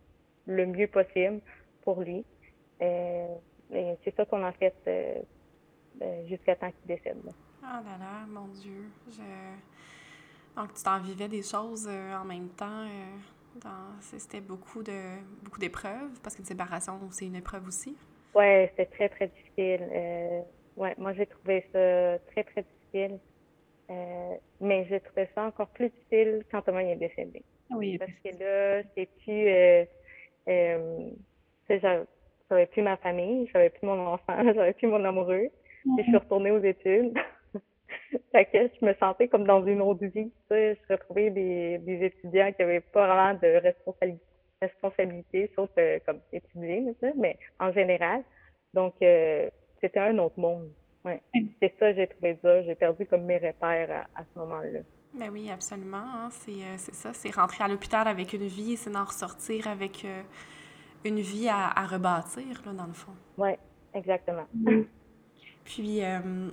[0.47, 1.41] le mieux possible
[1.83, 2.25] pour lui.
[2.81, 3.27] Euh,
[3.73, 5.15] et c'est ça qu'on a fait euh,
[6.03, 7.19] euh, jusqu'à temps qu'il décède.
[7.25, 7.33] là.
[7.63, 8.91] Oh là là, mon Dieu.
[10.57, 12.87] Donc, tu t'en vivais des choses en même temps.
[14.01, 14.93] C'était beaucoup de
[15.43, 17.97] beaucoup d'épreuves, parce qu'une séparation, c'est une épreuve aussi.
[18.35, 19.89] Ouais, c'était très, très difficile.
[19.93, 20.41] Euh,
[20.77, 23.19] ouais, moi, j'ai trouvé ça très, très difficile.
[23.91, 27.43] Euh, mais j'ai trouvé ça encore plus difficile quand Thomas est décédé.
[27.71, 29.85] Oui, Parce que là, c'est plus, euh,
[30.49, 31.11] euh,
[31.71, 35.49] j'avais plus ma famille, j'avais plus mon enfant, j'avais plus mon amoureux.
[35.83, 37.17] Puis je suis retournée aux études.
[38.33, 40.79] Fait que je me sentais comme dans une autre vie, tu sais.
[40.89, 44.25] Je retrouvais des, des étudiants qui avaient pas vraiment de responsabilité,
[44.61, 46.85] responsabilité sauf euh, comme étudier,
[47.17, 48.23] mais en général.
[48.75, 49.49] Donc, euh,
[49.81, 50.71] c'était un autre monde.
[51.05, 51.23] Ouais.
[51.63, 52.63] C'est ça, j'ai trouvé ça.
[52.63, 54.81] J'ai perdu comme mes repères à, à ce moment-là.
[55.19, 55.97] Ben oui, absolument.
[55.97, 56.29] hein.
[56.31, 60.05] C'est euh, c'est ça, c'est rentrer à l'hôpital avec une vie, c'est d'en ressortir avec
[60.05, 60.23] euh,
[61.05, 63.13] une vie à, à rebâtir, là, dans le fond.
[63.39, 63.59] Ouais,
[63.95, 64.45] exactement.
[65.65, 66.51] Puis, euh,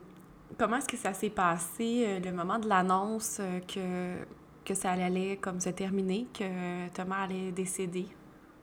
[0.58, 4.26] comment est-ce que ça s'est passé, euh, le moment de l'annonce euh, que,
[4.64, 8.06] que ça allait comme se terminer, que Thomas allait décéder?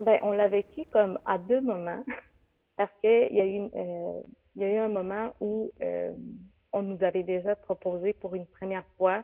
[0.01, 2.03] Ben, on l'a vécu comme à deux moments,
[2.77, 4.23] parce que il y a eu, euh,
[4.57, 5.71] y a eu un moment où
[6.73, 9.23] on nous avait déjà proposé pour une première fois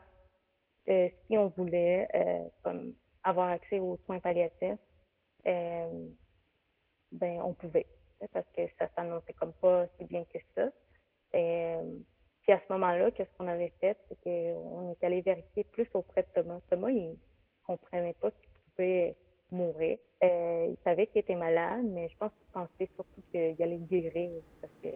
[0.87, 2.07] si on voulait
[2.63, 2.93] comme
[3.23, 4.79] avoir accès aux soins palliatifs,
[5.45, 7.85] ben on pouvait,
[8.33, 10.69] parce que ça s'annonçait comme pas si bien que ça.
[12.49, 16.23] Puis à ce moment-là, qu'est-ce qu'on avait fait, c'est qu'on est allé vérifier plus auprès
[16.23, 16.59] de Thomas.
[16.67, 17.15] Thomas, il
[17.63, 19.15] comprenait pas qu'il pouvait
[19.51, 19.99] mourir.
[20.23, 24.31] Euh, il savait qu'il était malade, mais je pense qu'il pensait surtout qu'il allait guérir.
[24.61, 24.87] Parce que,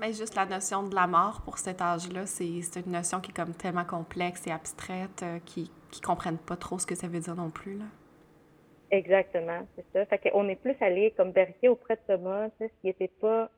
[0.00, 3.34] Mais juste la notion de la mort pour cet âge-là, c'est une notion qui est
[3.34, 7.20] comme tellement complexe et abstraite, euh, qui qui comprennent pas trop ce que ça veut
[7.20, 7.86] dire non plus, là.
[8.90, 10.04] exactement, c'est ça.
[10.04, 13.50] Fait qu'on est plus allé comme vérifier auprès de Thomas, sais, s'il n'était pas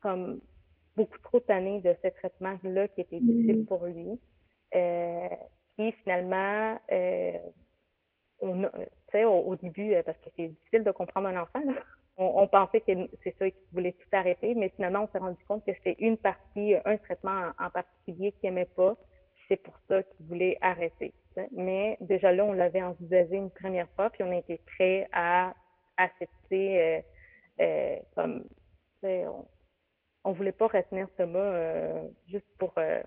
[0.00, 0.40] comme
[0.98, 4.20] beaucoup trop tanné de ce traitement-là qui était difficile pour lui.
[4.74, 5.28] Euh,
[5.76, 7.38] puis finalement, euh,
[8.40, 11.40] on a, tu sais, au, au début, euh, parce que c'est difficile de comprendre un
[11.42, 11.72] enfant, là,
[12.16, 15.42] on, on pensait que c'est ça qu'il voulait tout arrêter, mais finalement, on s'est rendu
[15.46, 18.96] compte que c'était une partie, un traitement en, en particulier qu'il n'aimait pas,
[19.48, 21.14] c'est pour ça qu'il voulait arrêter.
[21.52, 25.54] Mais déjà là, on l'avait envisagé une première fois, puis on a été prêt à
[25.96, 27.00] accepter euh,
[27.60, 28.48] euh, comme, tu
[29.02, 29.46] sais, on,
[30.28, 33.00] on voulait pas retenir Thomas euh, juste pour, euh,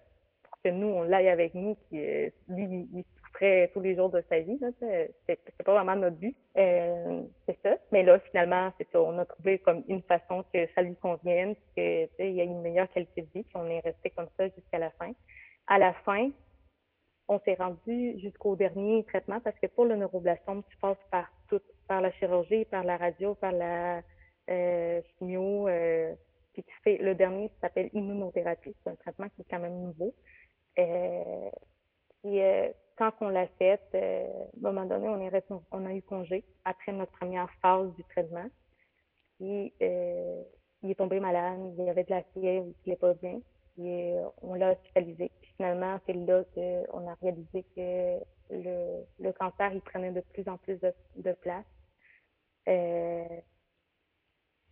[0.44, 2.00] pour que nous, on l'aille avec nous, puis
[2.48, 4.60] lui, il, souffrait tous les jours de sa vie.
[5.28, 6.36] C'est pas vraiment notre but.
[6.58, 7.78] Euh, c'est ça.
[7.92, 8.74] Mais là, finalement.
[8.96, 12.62] On a trouvé comme une façon que ça lui convienne, que il y a une
[12.62, 15.12] meilleure qualité de vie, puis on est resté comme ça jusqu'à la fin.
[15.68, 16.30] À la fin,
[17.28, 21.62] on s'est rendu jusqu'au dernier traitement parce que pour le neuroblastome, tu passes par tout,
[21.88, 24.02] par la chirurgie, par la radio, par la
[24.50, 25.68] euh, chimio,
[26.54, 28.76] puis tu fais le dernier qui s'appelle immunothérapie.
[28.84, 30.14] C'est un traitement qui est quand même nouveau.
[30.80, 31.50] Euh,
[32.24, 35.94] et euh, quand on l'a fait, euh, à un moment donné, on, est on a
[35.94, 38.48] eu congé après notre première phase du traitement.
[39.40, 40.44] Puis, euh,
[40.84, 43.40] il est tombé malade, il avait de la fièvre, il n'allait pas bien.
[43.78, 45.32] Et on l'a hospitalisé.
[45.42, 50.58] Puis finalement, c'est là qu'on a réalisé que le, cancer, il prenait de plus en
[50.58, 51.66] plus de, de place.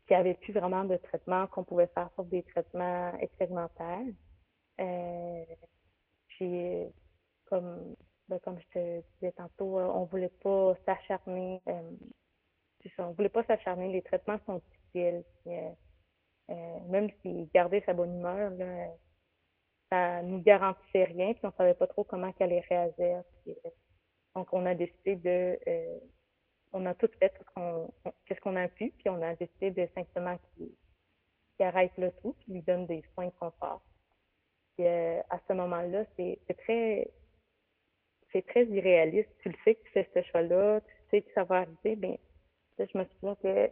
[0.09, 4.07] Qu'il n'y avait plus vraiment de traitement qu'on pouvait faire sauf des traitements expérimentaires.
[4.79, 5.45] Euh,
[6.29, 6.87] puis,
[7.45, 7.95] comme,
[8.27, 11.61] ben, comme je te disais tantôt, euh, on voulait pas s'acharner.
[11.67, 11.91] Euh,
[12.97, 13.91] on voulait pas s'acharner.
[13.91, 14.63] Les traitements sont
[14.95, 15.23] utiles.
[15.45, 18.51] Euh, même si garder sa bonne humeur,
[19.91, 23.21] ça nous garantissait rien, puis on savait pas trop comment qu'elle allait réagir.
[24.33, 25.59] donc, on a décidé de
[26.71, 27.33] on a tout fait
[28.25, 30.71] qu'est-ce qu'on a pu, puis on a décidé de simplement qu'il
[31.65, 33.81] arrête le tout, puis lui donne des soins de confort.
[34.79, 37.11] Euh, à ce moment-là, c'est très
[38.31, 39.29] c'est très irréaliste.
[39.41, 41.95] Tu le sais que tu fais ce choix-là, tu sais que ça va arriver.
[41.95, 42.17] Ben,
[42.77, 43.69] je me souviens que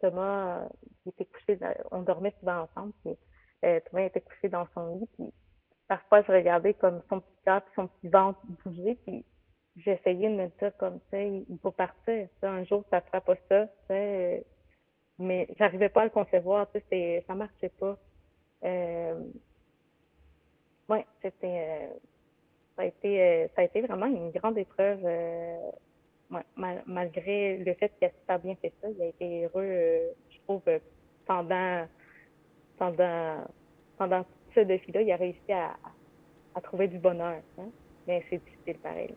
[0.00, 0.68] Thomas, euh,
[1.04, 1.58] il était couché,
[1.90, 3.16] on dormait souvent ensemble, puis
[3.64, 5.32] euh, Thomas était couché dans son lit, puis
[5.88, 9.24] parfois je regardais comme son petit cœur puis son petit ventre bouger, puis
[9.84, 12.28] j'essayais de me dire comme ça, il faut partir.
[12.42, 13.68] un jour, ça fera pas ça.
[13.90, 14.40] Euh,
[15.18, 16.68] mais j'arrivais pas à le concevoir.
[16.72, 16.80] Ça
[17.26, 17.98] ça marchait pas.
[18.64, 19.20] Euh,
[20.88, 21.46] ouais, c'était.
[21.46, 21.98] Euh,
[22.76, 25.00] ça a été, euh, ça a été vraiment une grande épreuve.
[26.86, 30.62] malgré le fait qu'il a super bien fait ça, il a été heureux, je trouve,
[31.26, 31.86] pendant,
[32.76, 33.44] pendant,
[33.96, 35.76] pendant ce défi-là, il a réussi à,
[36.54, 37.42] à trouver du bonheur.
[37.58, 37.68] Hein.
[38.06, 39.14] Mais c'est difficile pareil.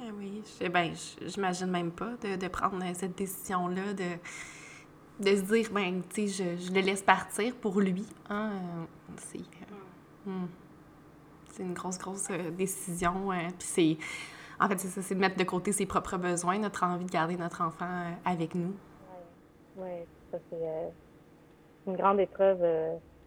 [0.00, 5.68] Eh oui, ben, j'imagine même pas de, de, prendre cette décision-là, de, de se dire,
[5.72, 8.06] ben, tu sais, je, je, le laisse partir pour lui.
[8.30, 8.52] Hein?
[9.16, 10.46] C'est euh, hmm.
[11.58, 13.32] une grosse, grosse euh, décision.
[13.32, 13.96] Euh, puis c'est,
[14.60, 17.10] en fait, c'est ça, c'est de mettre de côté ses propres besoins, notre envie de
[17.10, 18.74] garder notre enfant avec nous.
[19.76, 20.92] Oui, ouais, ça c'est
[21.90, 22.62] une grande épreuve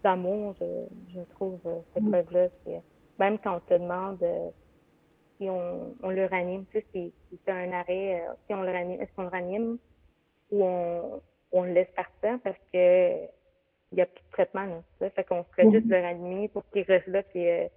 [0.03, 1.59] d'amour, je, je, trouve,
[1.93, 2.15] cette mm.
[2.15, 2.47] épreuve-là.
[3.19, 4.23] Même quand on te demande
[5.41, 8.71] si on, on le ranime, tu sais, si, c'est un arrêt, euh, si on le
[8.71, 9.79] ranime, est-ce qu'on le ranime
[10.51, 13.25] ou on, on le laisse partir parce que
[13.91, 15.09] il n'y a plus de traitement, là, ça.
[15.09, 17.67] Fait qu'on ferait juste le ranimer pour qu'il reste là, puis euh,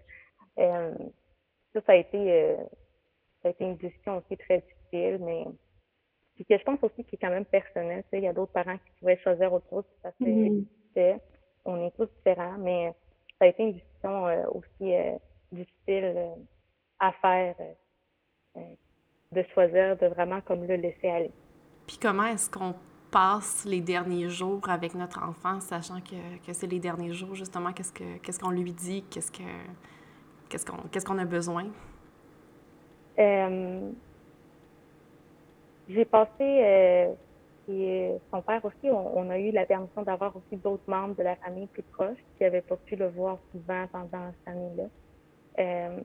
[0.59, 0.95] euh,
[1.73, 2.57] ça, ça a été,
[3.43, 5.45] ça a été une décision aussi très difficile, mais
[6.37, 8.33] puis que je pense aussi qu'il est quand même personnel, tu sais, il y a
[8.33, 11.21] d'autres parents qui pourraient choisir autre chose, ça fait, mm-hmm.
[11.65, 12.93] on est tous différents, mais
[13.39, 14.93] ça a été une décision aussi
[15.51, 16.15] difficile
[16.99, 18.61] à faire euh, euh,
[19.33, 21.31] de choisir de vraiment comme le laisser aller.
[21.87, 22.75] Puis comment est-ce qu'on
[23.11, 27.73] passe les derniers jours avec notre enfant, sachant que, que c'est les derniers jours, justement,
[27.73, 29.43] qu'est-ce que qu'est-ce qu'on lui dit, qu'est-ce que
[30.49, 31.67] qu'est-ce qu'on qu'est-ce qu'on a besoin?
[33.19, 33.91] Euh,
[35.89, 37.15] j'ai passé
[37.69, 41.37] et son père aussi, on, a eu la permission d'avoir aussi d'autres membres de la
[41.37, 44.85] famille plus proches qui n'avaient pas pu le voir souvent pendant cette année-là.
[45.59, 46.01] Euh,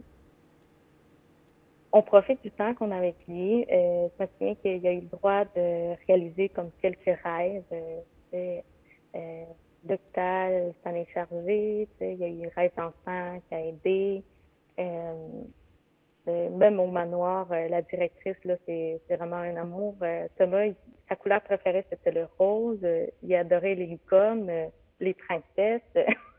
[1.91, 3.65] on profite du temps qu'on a avec lui.
[3.71, 7.63] Euh, je me souviens qu'il a eu le droit de réaliser comme quelques rêves.
[8.33, 8.59] Euh,
[10.17, 11.87] euh, s'en est chargé.
[12.01, 14.23] Il y a eu rêve d'enfant qui a aidé.
[14.79, 15.13] Euh,
[16.27, 19.95] euh, même au manoir, la directrice, là, c'est vraiment un amour.
[20.37, 20.67] Thomas,
[21.07, 22.85] sa couleur préférée, c'était le rose.
[23.23, 24.51] il adorait les licornes,
[24.99, 25.81] les princesses.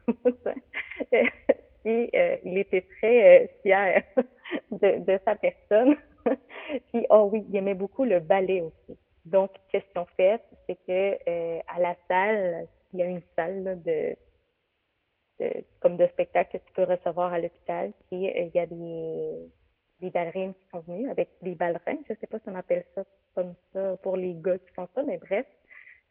[1.12, 2.10] Et
[2.44, 4.04] il était très fier
[4.70, 5.96] de, sa personne.
[6.92, 8.98] Puis, oh oui, il aimait beaucoup le ballet aussi.
[9.24, 14.16] Donc, question faite, c'est que euh, à la salle, il y a une salle de,
[15.80, 17.92] comme de spectacle que tu peux recevoir à l'hôpital.
[18.10, 19.50] Puis, euh, il y a des,
[20.00, 21.98] des ballerines qui sont venues avec des ballerins.
[22.08, 25.02] Je sais pas si on appelle ça comme ça pour les gars qui font ça,
[25.02, 25.46] mais bref.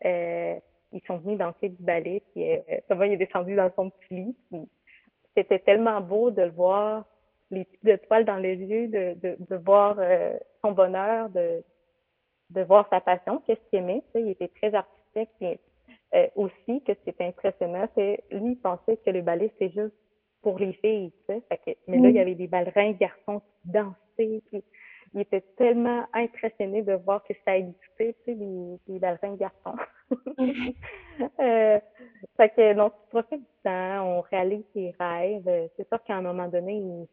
[0.06, 0.60] Euh,
[0.91, 4.13] ils sont venus danser du ballet, puis euh, Thomas il est descendu dans son petit
[4.52, 4.67] lit.
[5.36, 7.06] C'était tellement beau de le voir
[7.51, 11.63] les petites étoiles dans les yeux, de, de, de voir euh, son bonheur, de,
[12.51, 14.03] de voir sa passion, qu'est-ce qu'il aimait.
[14.07, 15.29] Tu sais, il était très artistique.
[15.41, 15.59] Et,
[16.15, 19.93] euh, aussi, que c'était impressionnant, c'est lui, il pensait que le ballet, c'est juste
[20.41, 21.12] pour les filles.
[21.12, 24.41] Tu sais, fait que, mais là, il y avait des ballerins garçons qui dansaient.
[24.47, 24.63] Puis,
[25.13, 29.75] il était tellement impressionné de voir que ça existait, tu sais, les, les ballerins garçons.
[31.39, 31.79] euh,
[32.38, 35.69] fait que, donc, tu profites du temps, on réalise tes rêves.
[35.77, 37.07] C'est sûr qu'à un moment donné, ils,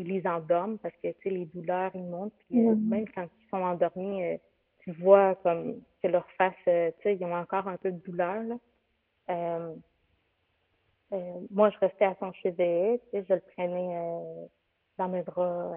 [0.00, 2.32] ils les endorment parce que, tu sais, les douleurs, ils montent.
[2.48, 4.36] Puis, euh, même quand ils sont endormis, euh,
[4.80, 7.98] tu vois comme que leur face, euh, tu sais, ils ont encore un peu de
[7.98, 8.56] douleur, là.
[11.50, 14.46] moi, je restais à son chevet, tu sais, je le prenais
[14.98, 15.76] dans mes bras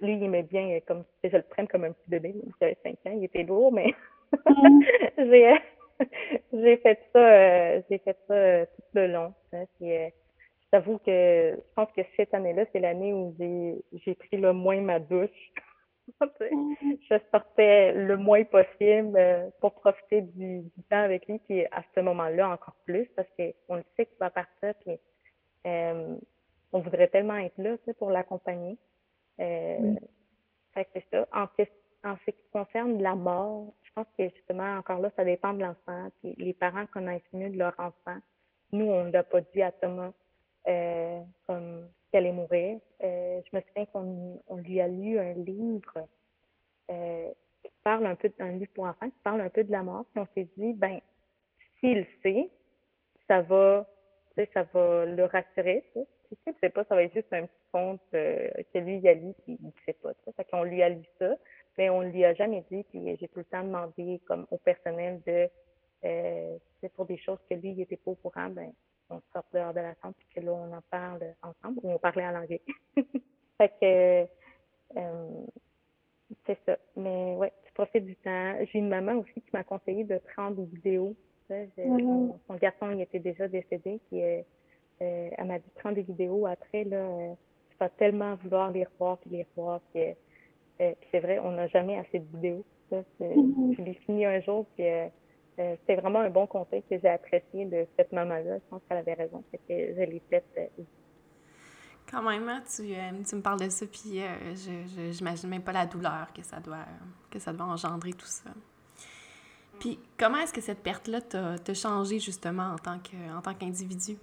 [0.00, 2.34] lui, il aimait bien comme je le prenne comme un petit bébé.
[2.34, 3.94] Il avait 5 ans, il était lourd, mais
[4.32, 4.80] mm.
[5.18, 5.54] j'ai
[6.52, 9.34] j'ai fait ça j'ai fait ça tout le long.
[9.52, 9.92] Hein, puis,
[10.74, 14.36] euh, je t'avoue que je pense que cette année-là, c'est l'année où j'ai j'ai pris
[14.36, 15.30] le moins ma douche.
[16.20, 19.16] Je sortais le moins possible
[19.60, 23.76] pour profiter du, du, temps avec lui, puis à ce moment-là encore plus, parce qu'on
[23.76, 24.98] le sait qu'il va partir, puis
[26.72, 28.76] on voudrait tellement être là pour l'accompagner.
[29.40, 29.94] Euh,
[30.74, 31.28] fait que c'est ça.
[31.32, 31.44] En,
[32.08, 35.60] en ce qui concerne la mort, je pense que justement, encore là, ça dépend de
[35.60, 36.10] l'enfant.
[36.20, 38.18] Puis les parents connaissent mieux de leur enfant.
[38.72, 40.12] Nous, on ne l'a pas dit à Thomas euh,
[40.64, 42.80] comme qu'elle allait mourir.
[43.02, 46.08] Euh, je me souviens qu'on on lui a lu un livre
[46.90, 47.30] euh,
[47.62, 50.04] qui parle un peu d'un livre pour enfants, qui parle un peu de la mort.
[50.12, 51.00] Puis on s'est dit, ben,
[51.78, 52.50] s'il sait,
[53.28, 53.86] ça va,
[54.52, 55.84] ça va le rassurer.
[55.94, 56.00] Tu
[56.44, 59.14] sais, c'est pas, ça va être juste un petit conte euh, que lui, il a
[59.14, 60.12] lu, puis il sait pas.
[60.24, 60.32] Ça.
[60.32, 61.36] Fait qu'on lui a lu ça,
[61.78, 65.20] mais on lui a jamais dit, puis j'ai tout le temps demandé comme au personnel
[65.26, 65.48] de,
[66.04, 66.58] euh,
[66.94, 68.72] pour des choses que lui, il était pas au courant, ben,
[69.10, 71.98] on sort dehors de la chambre, puis que là, on en parle ensemble, ou on
[71.98, 72.62] parlait en anglais.
[73.58, 75.46] fait que, euh,
[76.46, 76.76] c'est ça.
[76.96, 78.54] Mais ouais, tu profites du temps.
[78.72, 81.14] J'ai une maman aussi qui m'a conseillé de prendre des vidéos.
[81.50, 82.32] Mm-hmm.
[82.46, 84.42] son, garçon, il était déjà décédé, puis euh,
[85.00, 87.34] elle m'a dit prendre des vidéos après, là,
[87.80, 89.80] vas tellement vouloir les revoir puis les revoir.
[89.92, 90.12] Puis, euh,
[90.82, 92.64] euh, c'est vrai, on n'a jamais assez de vidéos.
[92.90, 93.76] Ça, mm-hmm.
[93.76, 94.84] Je l'ai fini un jour, puis
[95.60, 98.56] euh, c'était vraiment un bon conseil que j'ai apprécié de cette maman-là.
[98.56, 99.42] Je pense qu'elle avait raison.
[99.52, 100.44] que je l'ai faite.
[102.10, 102.94] Quand même, hein, tu,
[103.28, 104.20] tu, me parles de ça, puis
[104.54, 106.86] je j'imagine même pas la douleur que ça doit,
[107.30, 108.50] que ça doit engendrer tout ça.
[109.78, 112.78] Puis comment est-ce que cette perte-là t'a changé justement en
[113.42, 114.16] tant qu'individu?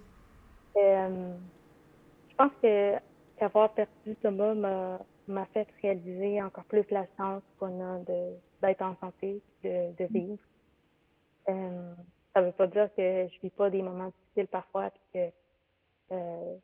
[0.76, 2.94] je pense que
[3.40, 7.98] avoir perdu Thomas m'a fait réaliser encore plus la chance qu'on a
[8.62, 10.38] d'être en santé, de, de vivre.
[11.48, 11.94] Euh,
[12.34, 16.56] ça veut pas dire que je vis pas des moments difficiles parfois, puis que euh,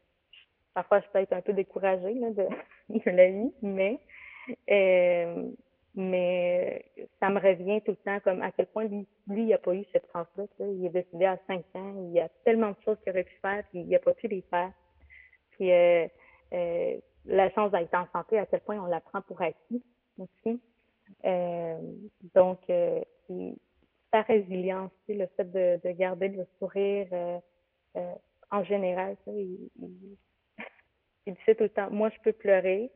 [0.74, 2.48] parfois je peux être un peu découragée là, de,
[2.90, 3.98] de la vie, mais
[4.70, 5.50] euh,
[5.96, 6.84] mais
[7.20, 9.74] ça me revient tout le temps comme à quel point lui, lui il n'a pas
[9.74, 10.44] eu cette chance-là.
[10.60, 13.36] Il est décédé à 5 ans, il y a tellement de choses qu'il aurait pu
[13.40, 14.72] faire, puis il n'a pas pu les faire.
[15.52, 16.06] Puis euh,
[16.52, 19.82] euh, la chance d'être en santé, à quel point on la prend pour acquis
[20.18, 20.60] aussi.
[21.24, 21.78] Euh,
[22.34, 23.00] donc, euh,
[24.14, 27.38] sa résilience, le fait de, de, garder le sourire euh,
[27.96, 28.14] euh,
[28.52, 29.68] en général, il,
[31.26, 32.92] il, disait tout le temps, moi je peux pleurer,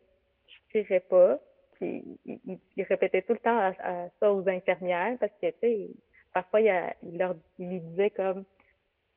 [0.47, 1.41] je ne pas.
[1.73, 5.91] Puis, il, répétait tout le temps à, ça aux infirmières parce que, tu sais,
[6.33, 8.45] parfois, il, leur, il disait comme,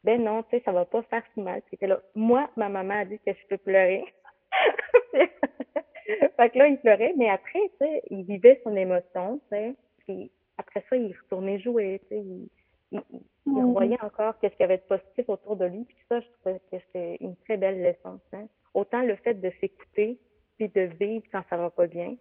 [0.03, 1.61] ben non, tu sais, ça va pas faire si mal.
[1.81, 4.03] Là, moi, ma maman a dit que je peux pleurer.
[5.13, 9.75] fait que là, il pleurait, mais après, tu sais, il vivait son émotion, tu sais,
[9.99, 12.49] puis après ça, il retournait jouer, tu sais, il,
[12.91, 13.01] il,
[13.47, 13.71] mm-hmm.
[13.71, 16.59] voyait encore qu'est-ce qu'il y avait de positif autour de lui, puis ça, je trouvais
[16.71, 18.47] que c'était une très belle leçon, hein.
[18.73, 20.17] Autant le fait de s'écouter,
[20.57, 22.15] puis de vivre quand ça va pas bien,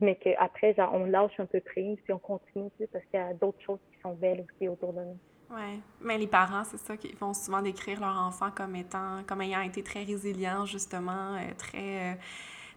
[0.00, 3.34] mais qu'après, genre, on lâche un peu prise, puis on continue, parce qu'il y a
[3.34, 5.18] d'autres choses qui sont belles aussi autour de nous.
[5.50, 9.40] Oui, mais les parents, c'est ça, qu'ils vont souvent décrire leur enfant comme étant, comme
[9.42, 12.14] ayant été très résilient, justement, euh, très, euh,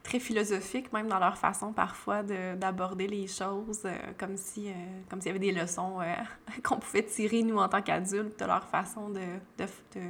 [0.04, 4.72] très philosophique, même dans leur façon parfois d'aborder les choses, euh, comme si,
[5.10, 6.00] comme s'il y avait des leçons
[6.64, 9.20] qu'on pouvait tirer, nous, en tant qu'adultes, de leur façon de,
[9.58, 10.02] de, de,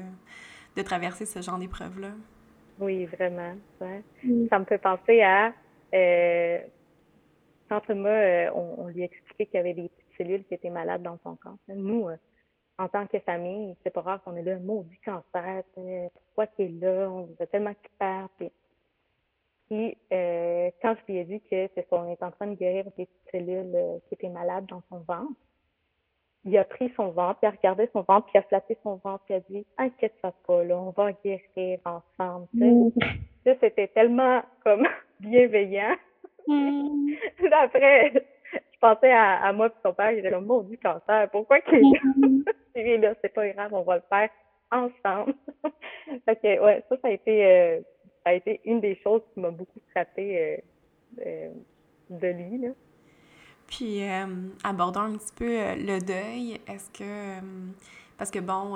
[0.75, 2.11] de traverser ce genre d'épreuve-là.
[2.79, 3.55] Oui, vraiment.
[3.81, 4.03] Ouais.
[4.23, 4.47] Mm.
[4.49, 5.53] Ça me fait penser à
[7.67, 11.03] quand Thomas, on, on, lui expliquait qu'il y avait des petites cellules qui étaient malades
[11.03, 11.57] dans son corps.
[11.67, 12.07] Nous,
[12.79, 16.65] en tant que famille, c'est pas rare qu'on ait là un maudit cancer, pourquoi qu'il
[16.65, 18.29] est là, on a tellement qu'il perd.
[19.69, 22.85] Puis, euh, quand je lui ai dit que c'est qu'on est en train de guérir
[22.97, 25.33] des cellules euh, qui étaient malades dans son ventre,
[26.45, 28.95] il a pris son ventre, il a regardé son ventre, puis il a flatté son
[28.95, 32.47] ventre, puis il a dit Inquiète-toi pas, là, on va guérir ensemble.
[32.53, 32.89] Mm.
[33.45, 34.87] Ça, c'était tellement comme
[35.19, 35.95] bienveillant.
[36.47, 37.13] Mm.
[37.51, 38.11] Après,
[38.53, 41.83] je pensais à, à moi et son père, il était comme du cancer, pourquoi qu'il
[42.75, 43.13] est là?
[43.21, 44.29] c'est pas grave, on va le faire
[44.71, 45.33] ensemble.
[46.25, 47.79] fait que ouais, ça, ça a été euh,
[48.29, 50.61] ça a été une des choses qui m'a beaucoup frappée
[51.25, 51.49] euh,
[52.11, 52.59] de lui.
[52.59, 52.69] Là.
[53.65, 54.01] Puis,
[54.63, 56.59] abordons un petit peu le deuil.
[56.67, 57.39] Est-ce que,
[58.17, 58.75] parce que bon,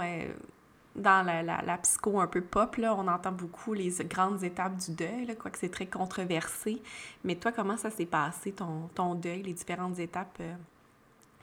[0.96, 4.96] dans la, la, psycho un peu pop, là, on entend beaucoup les grandes étapes du
[4.96, 6.82] deuil, là, quoique c'est très controversé.
[7.24, 10.42] Mais toi, comment ça s'est passé, ton, ton deuil, les différentes étapes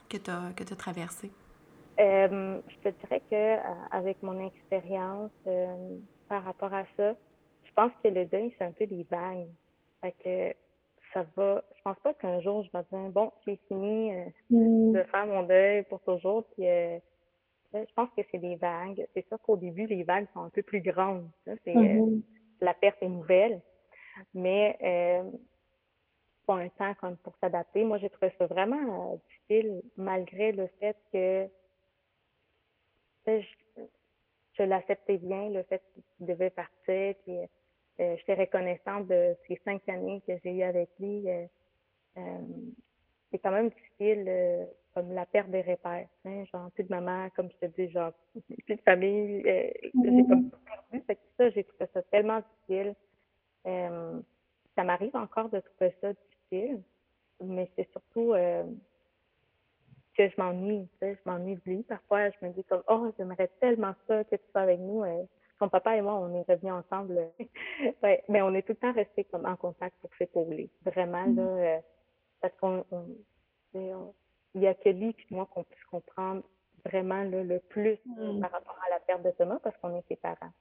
[0.09, 1.31] que tu as, as traversées?
[1.99, 3.59] Euh, je te dirais que euh,
[3.91, 5.97] avec mon expérience euh,
[6.29, 7.13] par rapport à ça,
[7.71, 9.47] je pense que le deuil, c'est un peu des vagues.
[10.01, 10.55] Fait que
[11.13, 11.63] ça va.
[11.75, 14.11] Je pense pas qu'un jour je vais dire bon, c'est fini
[14.49, 14.93] mm.
[14.93, 16.45] de faire mon deuil pour toujours.
[16.55, 19.07] Puis je pense que c'est des vagues.
[19.13, 21.29] C'est sûr qu'au début, les vagues sont un peu plus grandes.
[21.45, 22.21] C'est mm-hmm.
[22.61, 23.61] la perte est nouvelle.
[24.33, 24.77] Mais
[26.45, 27.83] pas un temps comme pour s'adapter.
[27.83, 31.47] Moi, j'ai trouvé ça vraiment difficile, malgré le fait que
[34.57, 37.15] je, l'acceptais bien, le fait qu'il devait partir.
[37.23, 37.37] Puis,
[38.01, 41.29] euh, j'étais reconnaissante de ces cinq années que j'ai eues avec lui.
[41.29, 41.45] Euh,
[42.17, 42.21] euh,
[43.31, 46.07] c'est quand même difficile, comme la perte des repères.
[46.25, 48.11] Hein, genre, plus de maman, comme je te dis, genre,
[48.65, 49.41] plus de famille.
[49.43, 51.05] J'ai comme perdu.
[51.05, 52.95] Fait que ça, j'ai trouvé ça tellement difficile.
[53.63, 56.81] ça m'arrive encore de trouver ça difficile,
[57.41, 58.33] mais c'est surtout
[60.17, 61.83] que je m'ennuie, tu sais, je m'ennuie de lui.
[61.83, 65.05] Parfois, je me dis comme, oh, j'aimerais tellement ça que tu sois avec nous.
[65.61, 67.19] Son papa et moi, on est revenus ensemble.
[68.03, 70.69] ouais, mais on est tout le temps restés comme en contact pour s'épauler.
[70.83, 71.77] Vraiment, là, mm-hmm.
[71.77, 71.79] euh,
[72.41, 72.83] parce qu'on,
[73.73, 76.41] il y a que lui et moi qu'on puisse comprendre
[76.83, 78.41] vraiment le plus mm.
[78.41, 80.51] par rapport à la perte de Thomas parce qu'on est ses parents.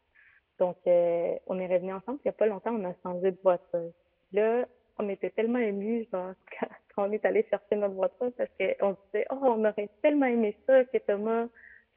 [0.59, 2.19] Donc, euh, on est revenus ensemble.
[2.25, 3.93] Il n'y a pas longtemps, on a changé de voiture.
[4.33, 4.67] Là,
[4.99, 6.35] on était tellement émus, genre,
[6.95, 10.55] quand on est allé chercher notre voiture, parce qu'on disait, oh, on aurait tellement aimé
[10.67, 11.47] ça, que Thomas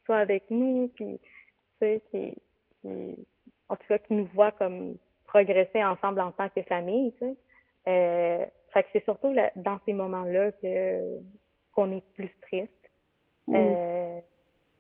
[0.06, 1.30] soit avec nous, puis, tu
[1.80, 2.42] sais, qui,
[2.86, 7.36] en tout cas, qui nous voit comme progresser ensemble en tant que famille, tu sais.
[7.88, 11.20] Euh, fait que c'est surtout dans ces moments-là que
[11.74, 12.72] qu'on est plus triste.
[13.50, 14.20] Euh,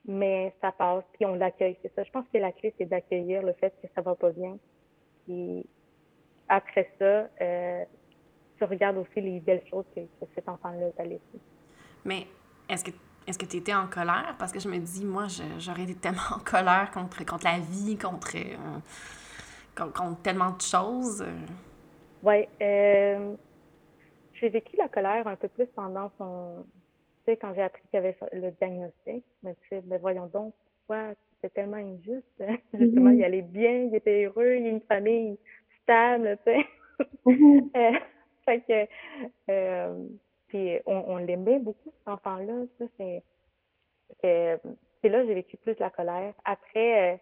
[0.05, 1.77] mais ça passe, puis on l'accueille.
[1.81, 2.03] C'est ça.
[2.03, 4.57] Je pense que la clé, c'est d'accueillir le fait que ça va pas bien.
[5.25, 5.65] Puis
[6.47, 7.83] après ça, euh,
[8.57, 10.01] tu regardes aussi les belles choses que,
[10.35, 11.21] cet enfant-là t'a laissées.
[12.05, 12.27] Mais
[12.69, 12.91] est-ce que
[13.27, 14.35] est-ce que tu étais en colère?
[14.37, 15.27] Parce que je me dis, moi,
[15.59, 21.25] j'aurais été tellement en colère contre, contre la vie, contre, euh, contre, tellement de choses.
[22.23, 22.47] Oui.
[22.61, 23.35] Euh,
[24.33, 26.65] j'ai vécu la colère un peu plus pendant son.
[27.25, 30.27] Tu sais, quand j'ai appris qu'il y avait le diagnostic, je me disais, mais voyons
[30.27, 30.53] donc,
[30.85, 31.13] pourquoi?
[31.35, 32.25] C'était tellement injuste?
[32.73, 33.17] Justement, mm-hmm.
[33.17, 35.37] il allait bien, il était heureux, il a une famille
[35.83, 36.65] stable, tu sais.
[37.25, 37.69] Mm-hmm.
[37.75, 37.99] Euh,
[38.45, 38.87] fait que,
[39.49, 40.07] euh,
[40.53, 42.65] puis on, on l'aimait beaucoup, cet enfant-là.
[42.77, 43.23] Ça, c'est,
[44.21, 46.33] c'est là j'ai vécu plus la colère.
[46.45, 47.17] Après, euh,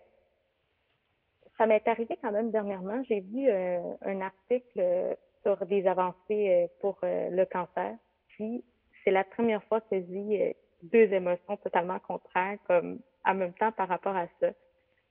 [1.57, 3.01] ça m'est arrivé quand même dernièrement.
[3.03, 7.95] J'ai vu euh, un article sur des avancées pour le cancer.
[8.27, 8.63] Puis,
[9.03, 10.53] c'est la première fois que je vis
[10.83, 14.49] deux émotions totalement contraires, comme en même temps par rapport à ça.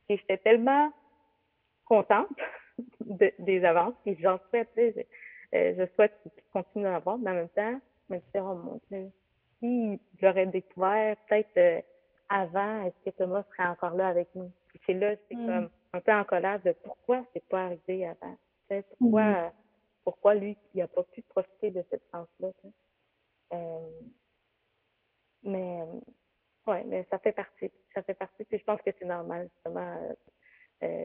[0.08, 0.92] Et j'étais tellement
[1.84, 2.28] contente
[3.00, 5.06] de, des avances, puis j'en souhaitais,
[5.54, 7.80] euh, je souhaite qu'il continue à avoir, mais en même temps,
[8.11, 9.11] je me disais, oh mon Dieu,
[9.61, 11.80] si j'aurais découvert peut-être euh,
[12.28, 14.50] avant, est-ce que Thomas serait encore là avec nous?
[14.86, 15.46] C'est là, c'est mm.
[15.46, 18.36] comme un peu en colère de pourquoi c'est pas arrivé avant.
[18.98, 19.52] Pourquoi, mm.
[20.04, 22.48] pourquoi lui, il n'a pas pu profiter de cette chance-là.
[23.52, 23.90] Euh,
[25.42, 25.82] mais
[26.66, 27.70] ouais, mais ça fait partie.
[27.94, 28.44] Ça fait partie.
[28.44, 30.16] Puis je pense que c'est normal, justement.
[30.82, 31.04] Euh,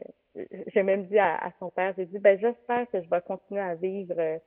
[0.68, 3.74] j'ai même dit à, son père, j'ai dit, ben j'espère que je vais continuer à
[3.74, 4.38] vivre euh,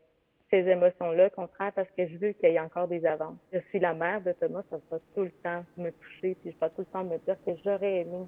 [0.50, 3.38] ces émotions-là, contraire, parce que je veux qu'il y ait encore des avances.
[3.54, 6.60] Je suis la mère de Thomas, ça va tout le temps me toucher, puis je
[6.60, 8.28] vais tout le temps me dire que j'aurais aimé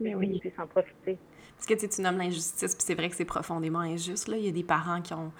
[0.00, 0.40] mais oui.
[0.40, 1.18] puisse en profiter.
[1.56, 4.26] Parce que tu nommes l'injustice, puis c'est vrai que c'est profondément injuste.
[4.28, 4.36] Là.
[4.36, 5.32] Il y a des parents qui ont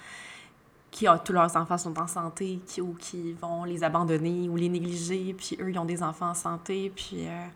[0.90, 4.56] qui ont, tous leurs enfants sont en santé, qui, ou qui vont les abandonner ou
[4.56, 7.46] les négliger, puis eux, ils ont des enfants en santé, puis euh,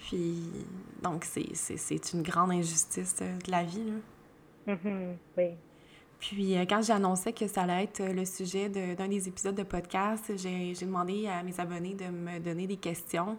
[0.00, 0.66] puis,
[1.02, 3.84] donc, c'est une grande injustice de la vie.
[3.84, 4.74] Là.
[4.74, 5.16] Mm-hmm.
[5.36, 5.50] oui.
[6.20, 9.62] Puis, euh, quand j'ai annoncé que ça allait être le sujet d'un des épisodes de
[9.62, 13.38] podcast, j'ai demandé à mes abonnés de me donner des questions.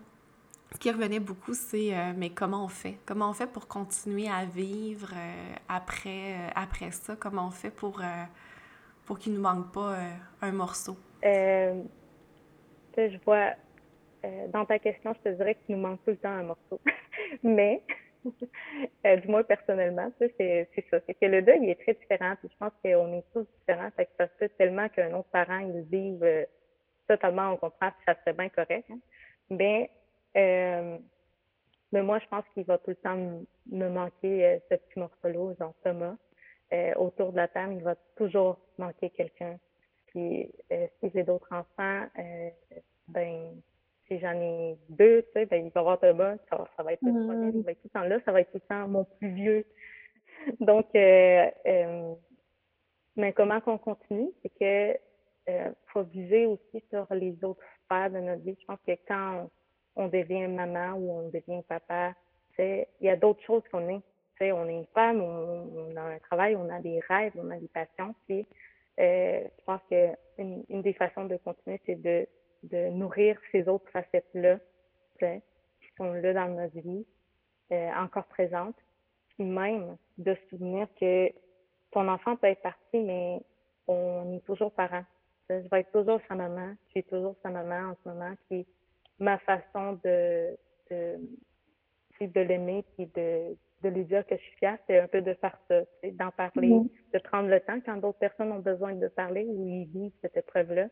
[0.74, 2.98] Ce qui revenait beaucoup, c'est euh, mais comment on fait?
[3.06, 7.16] Comment on fait pour continuer à vivre euh, après, après ça?
[7.16, 8.02] Comment on fait pour,
[9.06, 9.98] pour qu'il ne nous manque pas
[10.42, 10.98] un morceau?
[11.24, 13.54] je vois
[14.24, 16.80] euh, dans ta question, je te dirais qu'il nous manque tout le temps un morceau.
[17.44, 17.82] Mais,
[19.06, 21.00] euh, du moins personnellement, c'est ça.
[21.06, 22.34] C'est que le deuil est très différent.
[22.44, 23.90] Je pense qu'on est tous différents.
[23.92, 26.46] Que ça se tellement qu'un autre parent, il vive euh,
[27.08, 28.86] totalement au contraire, puis ça serait bien correct.
[28.90, 29.00] Hein.
[29.50, 29.90] Mais,
[30.36, 33.18] mais moi, je pense qu'il va tout le temps
[33.70, 36.16] me manquer ce petit morceau-là, genre Thomas.
[36.96, 39.58] autour de la table, il va toujours manquer quelqu'un.
[40.08, 42.06] Puis si j'ai d'autres enfants,
[43.10, 43.62] ben
[44.12, 46.94] si j'en ai deux, tu sais, ben, il va y avoir Thomas, ça, ça va
[46.94, 48.88] être le premier, va être tout le temps là, ça va être tout le temps
[48.90, 49.66] mon plus vieux.
[50.60, 52.14] Donc, euh, euh,
[53.16, 55.00] mais comment qu'on continue, c'est que
[55.50, 58.58] euh, faut viser aussi sur les autres sphères de notre vie.
[58.60, 59.50] Je pense que quand
[59.96, 62.14] on, devient maman ou on devient papa,
[62.60, 64.02] il y a d'autres choses qu'on est.
[64.38, 67.58] sais, on est une femme, on, a un travail, on a des rêves, on a
[67.58, 68.14] des passions.
[68.28, 68.46] Puis,
[69.00, 72.28] euh, je pense que une, une des façons de continuer, c'est de
[72.64, 74.60] de nourrir ces autres facettes-là,
[75.20, 77.06] qui sont là dans notre vie,
[77.72, 78.76] euh, encore présentes.
[79.30, 81.32] Puis même de se souvenir que
[81.92, 83.42] ton enfant peut être parti, mais
[83.88, 85.04] on est toujours parent.
[85.50, 86.74] Je vais être toujours sa maman.
[86.88, 88.34] Je suis toujours sa maman en ce moment.
[88.50, 88.66] Puis
[89.20, 90.58] ma façon de,
[90.90, 91.20] de,
[92.20, 95.34] de l'aimer puis de, de lui dire que je suis fière, c'est un peu de
[95.36, 95.82] faire ça,
[96.14, 97.14] d'en parler, mm-hmm.
[97.14, 100.38] de prendre le temps quand d'autres personnes ont besoin de parler ou ils vivent cette
[100.38, 100.88] épreuve-là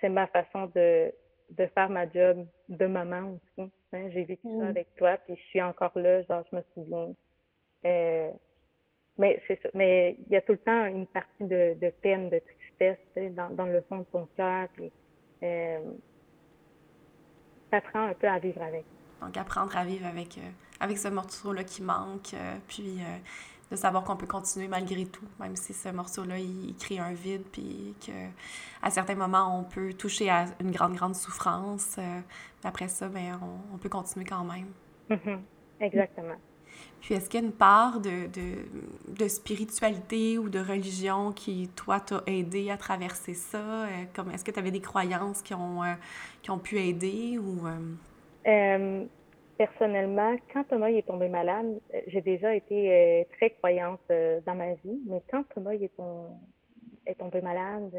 [0.00, 1.12] c'est ma façon de,
[1.50, 3.70] de faire ma job de maman aussi.
[3.92, 4.08] Hein.
[4.10, 4.68] J'ai vécu ça mm.
[4.68, 7.14] avec toi, puis je suis encore là, genre, je me souviens.
[7.84, 8.30] Euh,
[9.18, 9.68] mais c'est ça.
[9.74, 13.50] Mais il y a tout le temps une partie de, de peine, de tristesse dans,
[13.50, 14.68] dans le fond de ton cœur.
[14.74, 14.90] Puis,
[15.42, 15.78] euh,
[17.72, 18.84] un peu à vivre avec.
[19.20, 22.98] Donc, apprendre à vivre avec, euh, avec ce morceau-là qui manque, euh, puis
[23.70, 27.44] de savoir qu'on peut continuer malgré tout, même si ce morceau-là, il, crée un vide,
[27.52, 31.96] puis qu'à certains moments, on peut toucher à une grande, grande souffrance.
[31.98, 32.20] Euh,
[32.64, 33.38] après ça, ben,
[33.72, 34.66] on, peut continuer quand même.
[35.08, 35.38] Mm-hmm.
[35.80, 36.34] Exactement.
[37.00, 38.58] Puis est-ce qu'il y a une part de, de,
[39.08, 43.58] de, spiritualité ou de religion qui, toi, t'a aidé à traverser ça?
[43.58, 45.94] Euh, comme, est-ce que tu avais des croyances qui ont, euh,
[46.42, 47.66] qui ont pu aider ou
[49.60, 54.54] personnellement, quand Thomas est tombé malade, euh, j'ai déjà été euh, très croyante euh, dans
[54.54, 55.94] ma vie, mais quand Thomas est,
[57.18, 57.94] tombé malade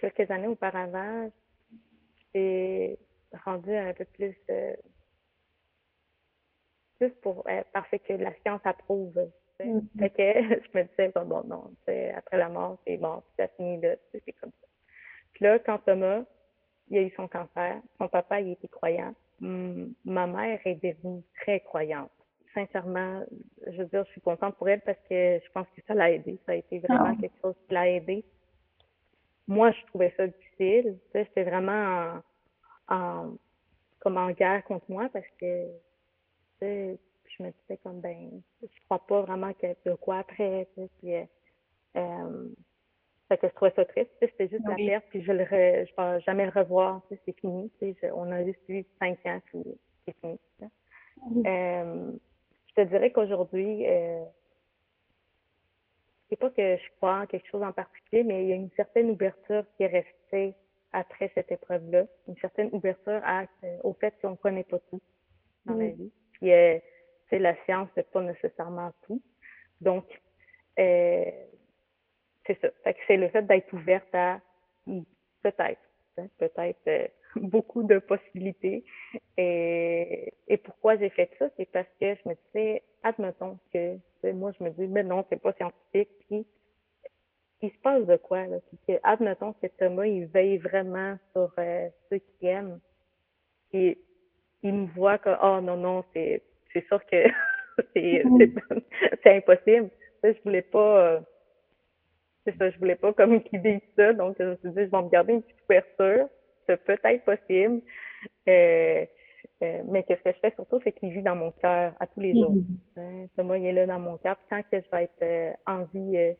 [0.00, 1.30] quelques années auparavant,
[2.34, 2.98] j'ai
[3.44, 4.34] rendu un peu plus
[6.98, 9.30] plus pour parce que la science approuve.
[9.60, 9.98] Mm-hmm.
[10.00, 10.32] Fait que
[10.72, 11.70] je me disais bon, bon non,
[12.16, 14.66] après la mort, c'est bon, c'est fini là, c'est comme ça.
[15.34, 16.24] Puis là, quand Thomas,
[16.88, 21.60] il a eu son cancer, son papa il était croyant ma mère est devenue très
[21.60, 22.10] croyante.
[22.54, 23.24] Sincèrement,
[23.66, 26.10] je veux dire, je suis contente pour elle parce que je pense que ça l'a
[26.10, 26.38] aidé.
[26.46, 27.20] Ça a été vraiment ah.
[27.20, 28.24] quelque chose qui l'a aidé.
[29.48, 30.98] Moi, je trouvais ça difficile.
[31.14, 32.20] J'étais vraiment
[32.88, 33.34] en,
[34.00, 35.66] comme en guerre contre moi parce que
[36.60, 40.68] je me disais comme ben je crois pas vraiment a de quoi après.
[40.74, 41.14] Puis,
[41.96, 42.48] euh,
[43.32, 44.10] fait que je trouvais ça triste.
[44.20, 45.86] C'était juste la perte, puis je ne vais
[46.20, 47.00] jamais le revoir.
[47.08, 47.70] C'est fini.
[48.14, 49.62] on a juste eu cinq ans, puis
[50.04, 50.38] c'est fini.
[51.46, 52.12] Euh,
[52.68, 54.22] je te dirais qu'aujourd'hui, euh,
[56.28, 58.70] c'est pas que je crois en quelque chose en particulier, mais il y a une
[58.76, 60.54] certaine ouverture qui est restée
[60.92, 62.04] après cette épreuve-là.
[62.28, 65.00] Une certaine ouverture à, euh, au fait qu'on ne connaît pas tout
[65.64, 66.12] dans la vie.
[66.32, 66.78] Puis, euh,
[67.30, 69.22] la science, c'est pas nécessairement tout.
[69.80, 70.04] Donc,
[70.78, 71.30] euh,
[72.46, 72.68] c'est ça.
[73.06, 74.40] c'est le fait d'être ouverte à
[75.42, 75.80] peut-être,
[76.18, 78.84] hein, peut-être euh, beaucoup de possibilités.
[79.36, 83.98] Et, et pourquoi j'ai fait ça, c'est parce que je me disais, admettons que
[84.32, 86.10] moi je me dis, mais non, c'est pas scientifique.
[86.28, 86.46] Puis
[87.62, 88.56] il se passe de quoi là?
[88.68, 92.80] Puis que, admettons que Thomas il veille vraiment sur euh, ceux qui aiment.
[93.72, 93.98] Et
[94.62, 97.24] il me voit que oh non non c'est c'est sûr que
[97.94, 98.24] c'est
[99.22, 99.90] c'est impossible.
[100.24, 101.20] Je voulais pas euh,
[102.44, 104.90] c'est ça, je voulais pas comme qu'il dise ça, donc je me suis dit, je
[104.90, 106.28] vais me garder une petite ouverture,
[106.66, 107.82] c'est peut-être possible.
[108.48, 109.04] Euh,
[109.62, 112.20] euh, mais ce que je fais surtout, c'est qu'il vit dans mon cœur à tous
[112.20, 112.52] les jours.
[112.96, 114.36] Mm Moi, il est là dans mon cœur.
[114.36, 116.34] Puis quand que je vais être euh, en vie,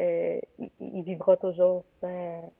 [0.00, 0.40] euh,
[0.80, 2.50] il, vivra toujours dans,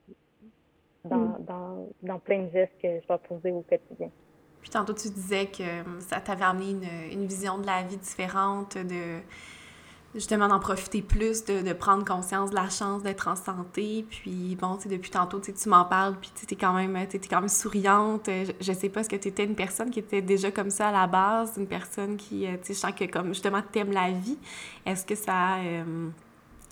[1.04, 1.44] mm.
[1.44, 4.10] dans, dans plein de gestes que je vais poser au quotidien.
[4.60, 8.78] Puis tantôt, tu disais que ça t'avait amené une, une, vision de la vie différente,
[8.78, 9.20] de
[10.14, 14.04] justement d'en profiter plus, de, de, prendre conscience de la chance d'être en santé.
[14.08, 17.48] Puis bon, tu depuis tantôt, tu m'en parles, puis tu quand même, es quand même
[17.48, 18.26] souriante.
[18.26, 20.88] Je, je sais pas, est-ce que tu étais une personne qui était déjà comme ça
[20.88, 23.92] à la base, une personne qui, euh, tu sais, je sens que comme justement t'aimes
[23.92, 24.38] la vie.
[24.86, 25.58] Est-ce que ça...
[25.58, 26.08] Euh,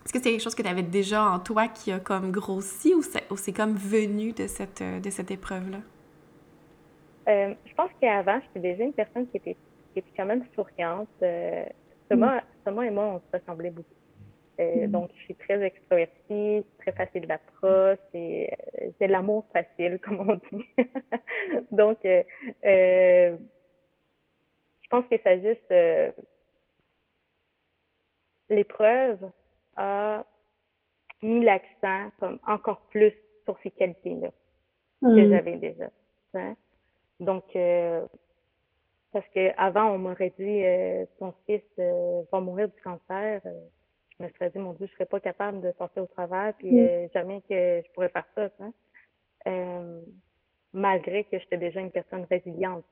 [0.04, 2.92] est-ce que c'est quelque chose que tu avais déjà en toi qui a comme grossi
[2.92, 5.78] ou c'est comme venu de cette, de cette épreuve-là?
[7.28, 9.56] Euh, je pense qu'avant, j'étais déjà une personne qui était,
[9.92, 11.08] qui était quand même souriante.
[12.12, 12.44] Thomas, mm.
[12.64, 13.88] Thomas et moi, on se ressemblait beaucoup.
[14.60, 14.90] Euh, mm.
[14.90, 20.34] Donc, je suis très extrovertie, très facile d'approche, et euh, j'ai l'amour facile, comme on
[20.56, 20.66] dit.
[21.70, 22.22] Donc, euh,
[22.64, 23.36] euh,
[24.82, 25.74] je pense que ça juste
[28.50, 29.30] l'épreuve
[29.76, 30.24] a
[31.22, 34.28] mis l'accent comme encore plus sur ces qualités-là
[35.00, 35.30] que mm.
[35.30, 35.88] j'avais déjà.
[36.34, 36.54] Hein.
[37.20, 37.44] Donc,
[39.12, 43.60] parce que avant on m'aurait dit euh, ton fils euh, va mourir du cancer, euh,
[44.18, 46.72] je me serais dit mon Dieu, je serais pas capable de sortir au travail, puis
[46.72, 47.08] mm.
[47.12, 48.48] jamais que je pourrais faire ça.
[49.46, 50.00] Hein.
[50.72, 52.84] malgré que j'étais déjà une personne résiliente.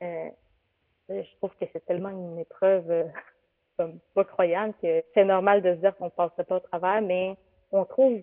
[0.00, 3.10] je trouve que c'est tellement une épreuve
[3.78, 7.00] comme pas croyante que c'est normal de se dire qu'on ne passerait pas au travers,
[7.00, 7.36] mais
[7.72, 8.20] on trouve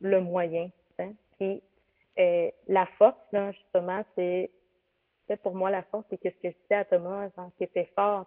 [0.00, 0.70] le moyen.
[0.98, 1.12] Hein?
[1.38, 1.62] Puis
[2.18, 4.50] euh, la force, là, justement, c'est
[5.42, 7.90] pour moi la force, c'est que ce que je disais à Thomas, genre, qui était
[7.94, 8.26] fort,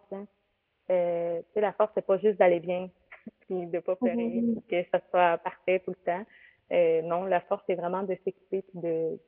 [0.90, 2.90] euh, tu sais, la force, c'est pas juste d'aller bien,
[3.42, 4.62] puis de pas pleurer, mm-hmm.
[4.68, 6.26] que ça soit parfait tout le temps.
[6.72, 9.20] Euh, non, la force, c'est vraiment de s'écouter, de,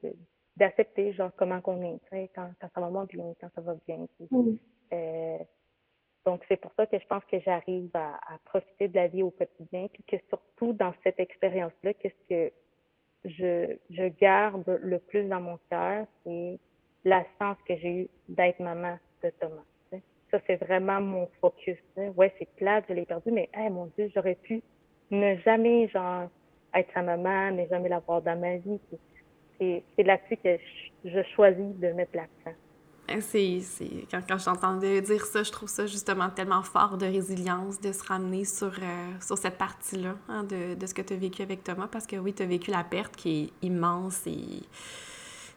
[0.57, 3.61] d'accepter, genre, comment qu'on est, tu sais, quand, quand ça va moins bien, quand ça
[3.61, 4.05] va bien.
[4.21, 4.57] Mm-hmm.
[4.93, 5.37] euh,
[6.25, 9.23] donc, c'est pour ça que je pense que j'arrive à, à, profiter de la vie
[9.23, 12.53] au quotidien, puis que surtout dans cette expérience-là, qu'est-ce que
[13.25, 16.59] je, je garde le plus dans mon cœur, c'est
[17.05, 19.63] la chance que j'ai eue d'être maman de Thomas.
[20.31, 21.77] Ça, c'est vraiment mon focus.
[21.97, 24.61] Ouais, c'est plate, je l'ai perdu, mais hey, mon Dieu, j'aurais pu
[25.09, 26.29] ne jamais genre
[26.75, 28.79] être sa maman, ne jamais l'avoir dans ma vie.
[29.59, 30.57] C'est là-dessus que
[31.03, 32.55] je, choisis de mettre l'accent.
[33.09, 33.59] Hein, c'est,
[34.11, 38.03] quand, quand j'entendais dire ça, je trouve ça justement tellement fort de résilience, de se
[38.03, 41.63] ramener sur, euh, sur cette partie-là hein, de, de, ce que tu as vécu avec
[41.63, 44.61] Thomas, parce que oui, tu as vécu la perte qui est immense et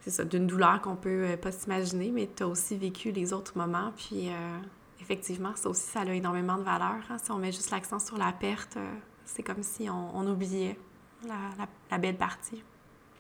[0.03, 3.33] c'est ça, d'une douleur qu'on peut euh, pas s'imaginer, mais tu as aussi vécu les
[3.33, 4.59] autres moments, puis euh,
[5.01, 7.01] effectivement, ça aussi, ça a énormément de valeur.
[7.09, 7.17] Hein.
[7.23, 8.77] Si on met juste l'accent sur la perte,
[9.25, 10.79] c'est comme si on, on oubliait
[11.27, 12.63] la, la, la belle partie.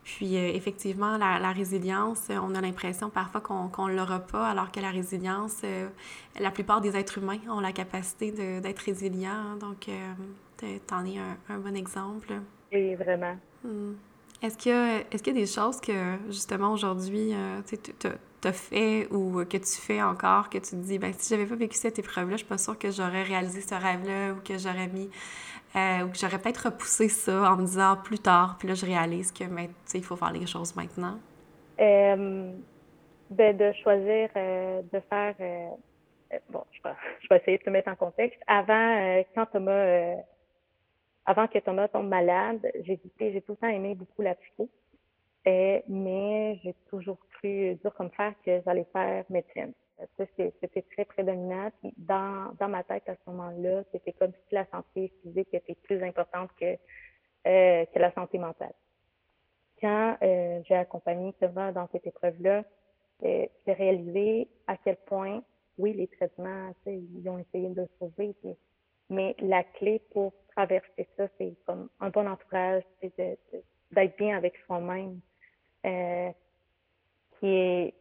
[0.05, 4.49] Puis euh, effectivement, la, la, résilience, euh, on a l'impression parfois qu'on ne l'aura pas,
[4.49, 5.89] alors que la résilience, euh,
[6.41, 9.30] la plupart des êtres humains ont la capacité d'être résilients.
[9.30, 9.57] Hein.
[9.61, 9.89] donc,
[10.59, 12.33] tu en es un, un, bon exemple.
[12.72, 13.37] Oui, vraiment.
[13.62, 13.93] Hmm.
[14.43, 17.32] Est-ce qu'il y, est qu'il y, a des choses que, justement, aujourd'hui,
[17.68, 18.09] tu
[18.49, 21.55] as fait ou que tu fais encore, que tu te dis, ben si j'avais pas
[21.55, 24.88] vécu cette épreuve-là, je suis pas sûre que j'aurais réalisé ce rêve-là ou que j'aurais
[24.88, 25.11] mis
[25.76, 28.84] euh, ou que j'aurais peut-être repoussé ça en me disant plus tard, puis là, je
[28.84, 29.45] réalise que
[29.95, 31.18] il faut faire les choses maintenant?
[31.80, 32.53] Euh,
[33.30, 35.34] ben, de choisir euh, de faire.
[35.40, 35.70] Euh,
[36.34, 38.40] euh, bon, je vais, je vais, essayer de te mettre en contexte.
[38.47, 40.16] Avant, quand Thomas.
[41.27, 44.68] Avant que Thomas tombe malade, j'ai j'ai tout le temps aimé beaucoup la psycho.
[45.45, 49.73] mais j'ai toujours cru dur comme faire que j'allais faire médecine
[50.16, 51.70] c'était très prédominant.
[51.97, 56.03] Dans, dans ma tête à ce moment-là, c'était comme si la santé physique était plus
[56.03, 56.77] importante que,
[57.47, 58.75] euh, que la santé mentale.
[59.81, 62.64] Quand euh, j'ai accompagné Thomas dans cette épreuve-là,
[63.25, 65.43] euh, j'ai réalisé à quel point,
[65.79, 68.35] oui, les traitements, ils ont essayé de le sauver,
[69.13, 74.57] mais la clé pour traverser ça, c'est comme un bon entourage, c'est d'être bien avec
[74.67, 75.21] soi-même,
[75.87, 76.31] euh,
[77.39, 77.95] qui est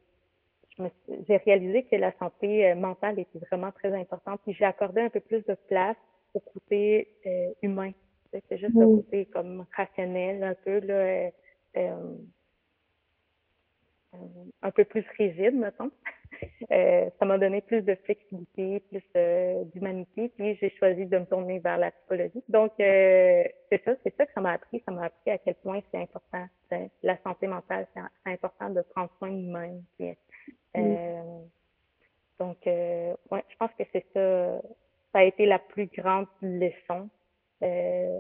[1.28, 4.39] j'ai réalisé que la santé euh, mentale était vraiment très importante.
[4.43, 5.97] Puis j'ai accordé un peu plus de place
[6.34, 7.91] au côté euh, humain.
[8.32, 11.30] C'est juste le côté comme rationnel, un peu là,
[11.76, 12.16] euh,
[14.62, 15.91] un peu plus rigide, mettons.
[17.20, 19.03] ça m'a donné plus de flexibilité, plus
[19.74, 22.43] d'humanité, puis j'ai choisi de me tourner vers la psychologie.
[22.49, 24.82] Donc, c'est ça, c'est ça que ça m'a appris.
[24.86, 26.45] Ça m'a appris à quel point c'est important.
[27.03, 29.84] La santé mentale, c'est important de prendre soin de nous-mêmes,
[30.78, 31.41] euh,
[32.39, 34.62] donc, euh, ouais, je pense que c'est ça.
[35.12, 37.09] Ça a été la plus grande leçon.
[37.62, 38.20] Euh,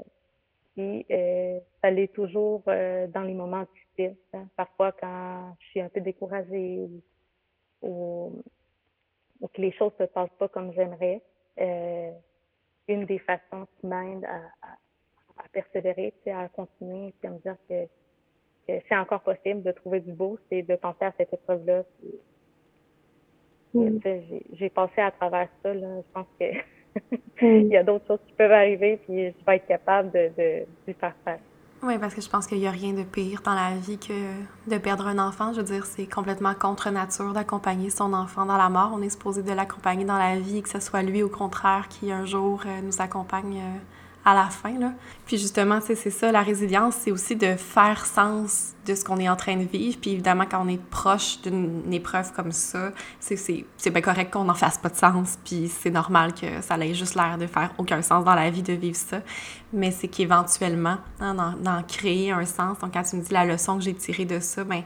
[0.75, 3.65] puis, euh, ça l'est toujours euh, dans les moments
[3.99, 4.47] Hein.
[4.55, 6.87] Parfois, quand je suis un peu découragée
[7.81, 8.41] ou,
[9.41, 11.21] ou, que les choses se passent pas comme j'aimerais,
[11.59, 12.11] euh,
[12.87, 17.39] une des façons qui m'aide à, à, à, persévérer, c'est à continuer, et à me
[17.39, 17.85] dire que,
[18.67, 21.83] que c'est encore possible de trouver du beau, c'est de penser à cette épreuve-là,
[23.73, 23.99] Mm.
[24.53, 25.73] J'ai passé à travers ça.
[25.73, 26.01] Là.
[26.01, 29.67] Je pense que il y a d'autres choses qui peuvent arriver, puis je vais être
[29.67, 31.39] capable de, de, de faire face.
[31.83, 34.13] Oui, parce que je pense qu'il n'y a rien de pire dans la vie que
[34.67, 35.51] de perdre un enfant.
[35.51, 38.91] Je veux dire, c'est complètement contre nature d'accompagner son enfant dans la mort.
[38.93, 42.11] On est supposé de l'accompagner dans la vie que ce soit lui, au contraire, qui
[42.11, 43.79] un jour euh, nous accompagne euh,
[44.23, 44.77] à la fin.
[44.77, 44.93] Là.
[45.25, 49.29] Puis justement, c'est ça, la résilience, c'est aussi de faire sens de ce qu'on est
[49.29, 49.97] en train de vivre.
[49.99, 54.53] Puis évidemment, quand on est proche d'une épreuve comme ça, c'est bien correct qu'on n'en
[54.53, 55.37] fasse pas de sens.
[55.43, 58.63] Puis c'est normal que ça ait juste l'air de faire aucun sens dans la vie
[58.63, 59.21] de vivre ça.
[59.73, 62.79] Mais c'est qu'éventuellement, hein, d'en créer un sens.
[62.79, 64.83] Donc quand tu me dis la leçon que j'ai tirée de ça, ben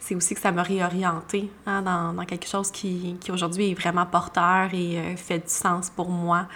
[0.00, 3.74] c'est aussi que ça m'a réorienté hein, dans, dans, quelque chose qui, qui aujourd'hui est
[3.74, 6.46] vraiment porteur et euh, fait du sens pour moi.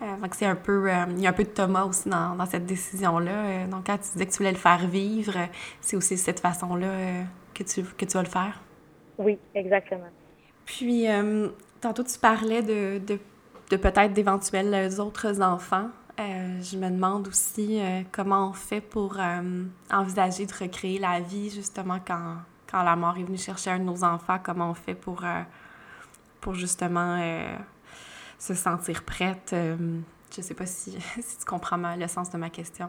[0.00, 2.66] Donc, c'est un peu, il y a un peu de Thomas aussi dans, dans cette
[2.66, 3.66] décision-là.
[3.66, 5.34] donc, quand tu disais que tu voulais le faire vivre,
[5.80, 7.24] c'est aussi de cette façon-là
[7.54, 8.60] que, tu, que tu vas le faire.
[9.18, 10.08] Oui, exactement.
[10.66, 11.06] Puis,
[11.80, 13.18] tantôt, tu parlais de, de,
[13.70, 15.88] de peut-être d'éventuels autres enfants.
[16.18, 21.20] Euh, je me demande aussi euh, comment on fait pour euh, envisager de recréer la
[21.20, 22.36] vie, justement, quand,
[22.70, 25.22] quand la mort est venue chercher un de nos enfants, comment on fait pour,
[26.40, 27.18] pour justement
[28.38, 29.54] se sentir prête.
[29.54, 32.88] je sais pas si, si tu comprends le sens de ma question.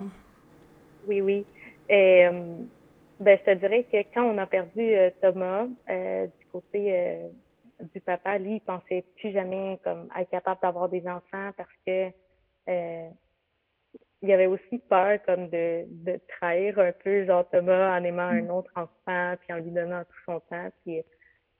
[1.07, 1.45] Oui, oui.
[1.89, 2.67] ben,
[3.19, 7.21] je te dirais que quand on a perdu Thomas, du côté
[7.93, 12.11] du papa, lui, il pensait plus jamais comme être capable d'avoir des enfants parce que
[12.69, 13.09] euh,
[14.21, 18.23] il y avait aussi peur comme de, de trahir un peu genre Thomas en aimant
[18.23, 21.03] un autre enfant puis en lui donnant tout son temps puis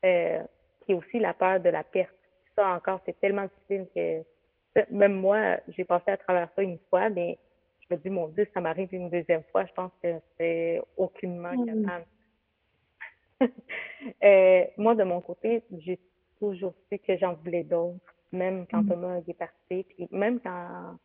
[0.05, 0.43] euh,
[0.85, 2.15] puis aussi la peur de la perte
[2.57, 7.09] ça encore c'est tellement difficile que même moi j'ai passé à travers ça une fois
[7.09, 7.37] mais
[7.79, 11.53] je me dis mon dieu ça m'arrive une deuxième fois je pense que c'est aucunement
[11.53, 11.83] mm.
[11.83, 12.05] capable
[14.23, 15.99] euh, moi de mon côté j'ai
[16.39, 18.89] toujours su que j'en voulais d'autres même quand mm.
[18.89, 20.97] Thomas est parti, puis même quand,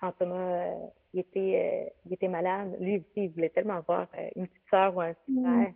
[0.00, 0.74] quand Thomas euh,
[1.12, 4.96] il était, euh, il était malade, lui aussi, il voulait tellement avoir une petite soeur
[4.96, 5.44] ou un petit mm.
[5.44, 5.72] frère,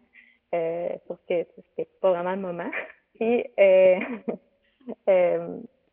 [0.55, 2.71] euh, sauf que c'était pas vraiment le moment.
[5.07, 5.37] Et,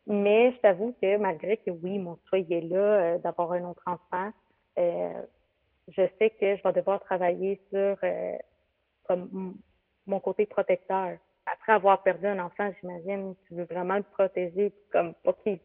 [0.06, 4.32] mais je t'avoue que malgré que oui, mon il est là d'avoir un autre enfant,
[4.76, 7.98] je sais que je vais devoir travailler sur
[9.08, 9.56] comme
[10.06, 15.14] mon côté protecteur après avoir perdu un enfant, j'imagine, tu veux vraiment le protéger, comme
[15.24, 15.60] pas qu'il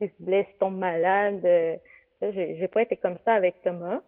[0.00, 1.44] se blesse, tombe malade.
[1.44, 1.76] Euh,
[2.22, 4.00] j'ai pas été comme ça avec Thomas,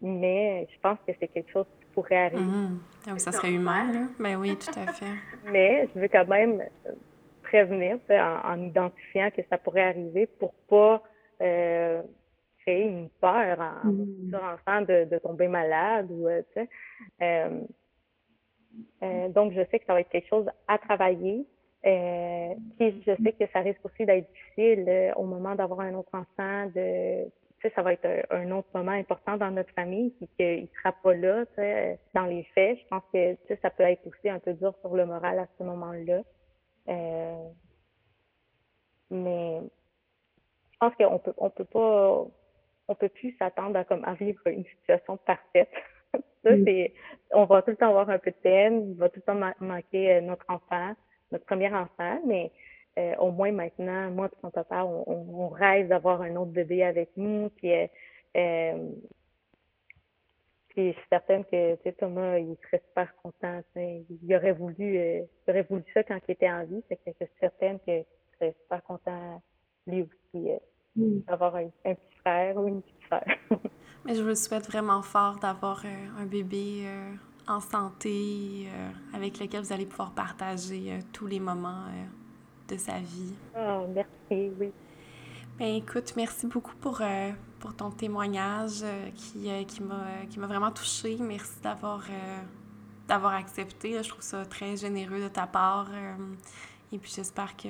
[0.00, 2.42] mais je pense que c'est quelque chose qui pourrait arriver.
[2.42, 2.80] Mmh.
[3.06, 4.00] Ah ça serait humain, là.
[4.18, 5.06] Ben oui, tout à fait.
[5.50, 6.62] mais je veux quand même
[7.52, 11.02] prévenir en, identifiant que ça pourrait arriver pour pas
[11.42, 12.02] euh,
[12.60, 14.34] créer une peur en, mmh.
[14.34, 16.68] enfant de, de, tomber malade ou euh, tu sais.
[19.02, 21.46] Euh, donc, je sais que ça va être quelque chose à travailler.
[21.84, 25.94] Euh, puis, je sais que ça risque aussi d'être difficile euh, au moment d'avoir un
[25.94, 26.66] autre enfant.
[26.74, 30.68] De, tu sais, ça va être un, autre moment important dans notre famille, puis qu'il
[30.78, 32.78] sera pas là, tu sais, dans les faits.
[32.78, 35.38] Je pense que tu sais, ça peut être aussi un peu dur sur le moral
[35.38, 36.22] à ce moment-là.
[36.88, 37.48] Euh,
[39.10, 39.60] mais
[40.72, 42.26] je pense qu'on peut, on peut pas,
[42.88, 45.70] on peut plus s'attendre à comme à vivre une situation parfaite.
[46.44, 46.64] Ça, mm.
[46.64, 46.94] c'est,
[47.32, 49.52] on va tout le temps avoir un peu de peine, il va tout le temps
[49.60, 50.94] manquer euh, notre enfant,
[51.30, 52.50] notre premier enfant, mais
[52.98, 56.82] euh, au moins maintenant, moi et son papa, on, on rêve d'avoir un autre bébé
[56.82, 57.86] avec nous, puis, euh,
[58.36, 58.90] euh
[60.74, 63.60] puis je suis certaine que Thomas, il serait super content.
[63.76, 66.82] Il aurait voulu il aurait voulu ça quand il était en vie.
[66.88, 68.04] Fait que je suis certaine qu'il
[68.38, 69.42] serait super content
[69.86, 70.48] lui aussi
[70.96, 71.20] mm.
[71.28, 73.24] d'avoir un, un, petit frère ou une petite sœur.
[74.04, 77.14] Mais je vous souhaite vraiment fort d'avoir euh, un bébé euh,
[77.46, 81.84] en santé euh, avec lequel vous allez pouvoir partager tous les moments
[82.68, 83.34] de sa vie.
[83.56, 84.72] Oh, merci, oui.
[85.58, 87.00] Ben, écoute, merci beaucoup pour,
[87.62, 88.84] pour ton témoignage
[89.14, 89.82] qui, qui
[90.40, 91.16] m'a vraiment touchée.
[91.18, 92.02] Merci d'avoir
[93.08, 94.02] d'avoir accepté.
[94.02, 95.88] Je trouve ça très généreux de ta part.
[96.92, 97.68] et puis j'espère que,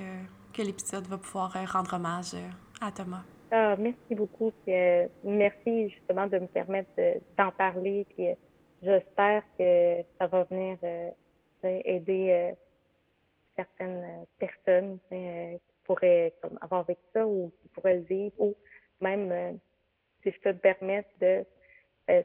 [0.53, 2.35] que l'épisode va pouvoir rendre hommage
[2.81, 3.23] à Thomas.
[3.55, 4.51] Ah, merci beaucoup.
[4.67, 6.89] Euh, merci justement de me permettre
[7.37, 8.07] d'en parler.
[8.09, 8.35] Puis, euh,
[8.83, 11.11] j'espère que ça va venir euh,
[11.63, 12.55] aider
[13.55, 18.57] certaines personnes qui pourraient comme, avoir vécu ça ou qui pourraient le vivre ou
[19.03, 19.59] même
[20.23, 21.45] si je peux me permettre de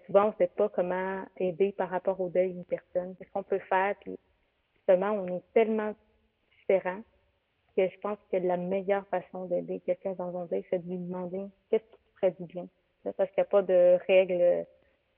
[0.05, 3.15] souvent on ne sait pas comment aider par rapport au deuil d'une personne.
[3.15, 3.95] Qu'est-ce qu'on peut faire?
[4.01, 4.17] Puis
[4.75, 5.93] justement, on est tellement
[6.59, 7.01] différents
[7.77, 10.97] que je pense que la meilleure façon d'aider quelqu'un dans un deuil, c'est de lui
[10.97, 12.67] demander qu'est-ce qui te ferait du bien.
[13.15, 14.65] Parce qu'il n'y a pas de règles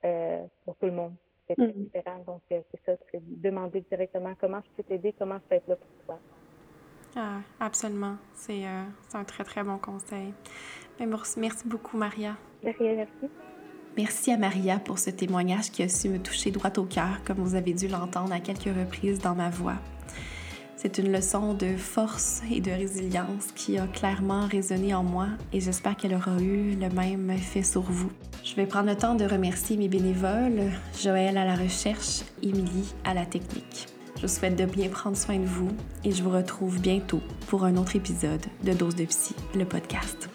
[0.04, 1.14] euh, pour tout le monde.
[1.48, 1.72] C'est mm.
[1.72, 2.20] différent.
[2.28, 5.68] Donc, euh, c'est ça, c'est demander directement comment je peux t'aider, comment je peux être
[5.68, 6.20] là pour toi.
[7.16, 8.16] Ah, absolument.
[8.36, 8.84] C'est euh,
[9.14, 10.34] un très, très bon conseil.
[11.00, 11.08] Mais
[11.38, 12.36] merci beaucoup, Maria.
[12.64, 13.34] De rien, merci.
[13.98, 17.38] Merci à Maria pour ce témoignage qui a su me toucher droit au cœur, comme
[17.38, 19.76] vous avez dû l'entendre à quelques reprises dans ma voix.
[20.82, 25.60] C'est une leçon de force et de résilience qui a clairement résonné en moi et
[25.60, 28.10] j'espère qu'elle aura eu le même effet sur vous.
[28.46, 33.14] Je vais prendre le temps de remercier mes bénévoles, Joël à la recherche, Émilie à
[33.14, 33.88] la technique.
[34.20, 35.70] Je vous souhaite de bien prendre soin de vous
[36.04, 40.30] et je vous retrouve bientôt pour un autre épisode de Dose de Psy, le podcast.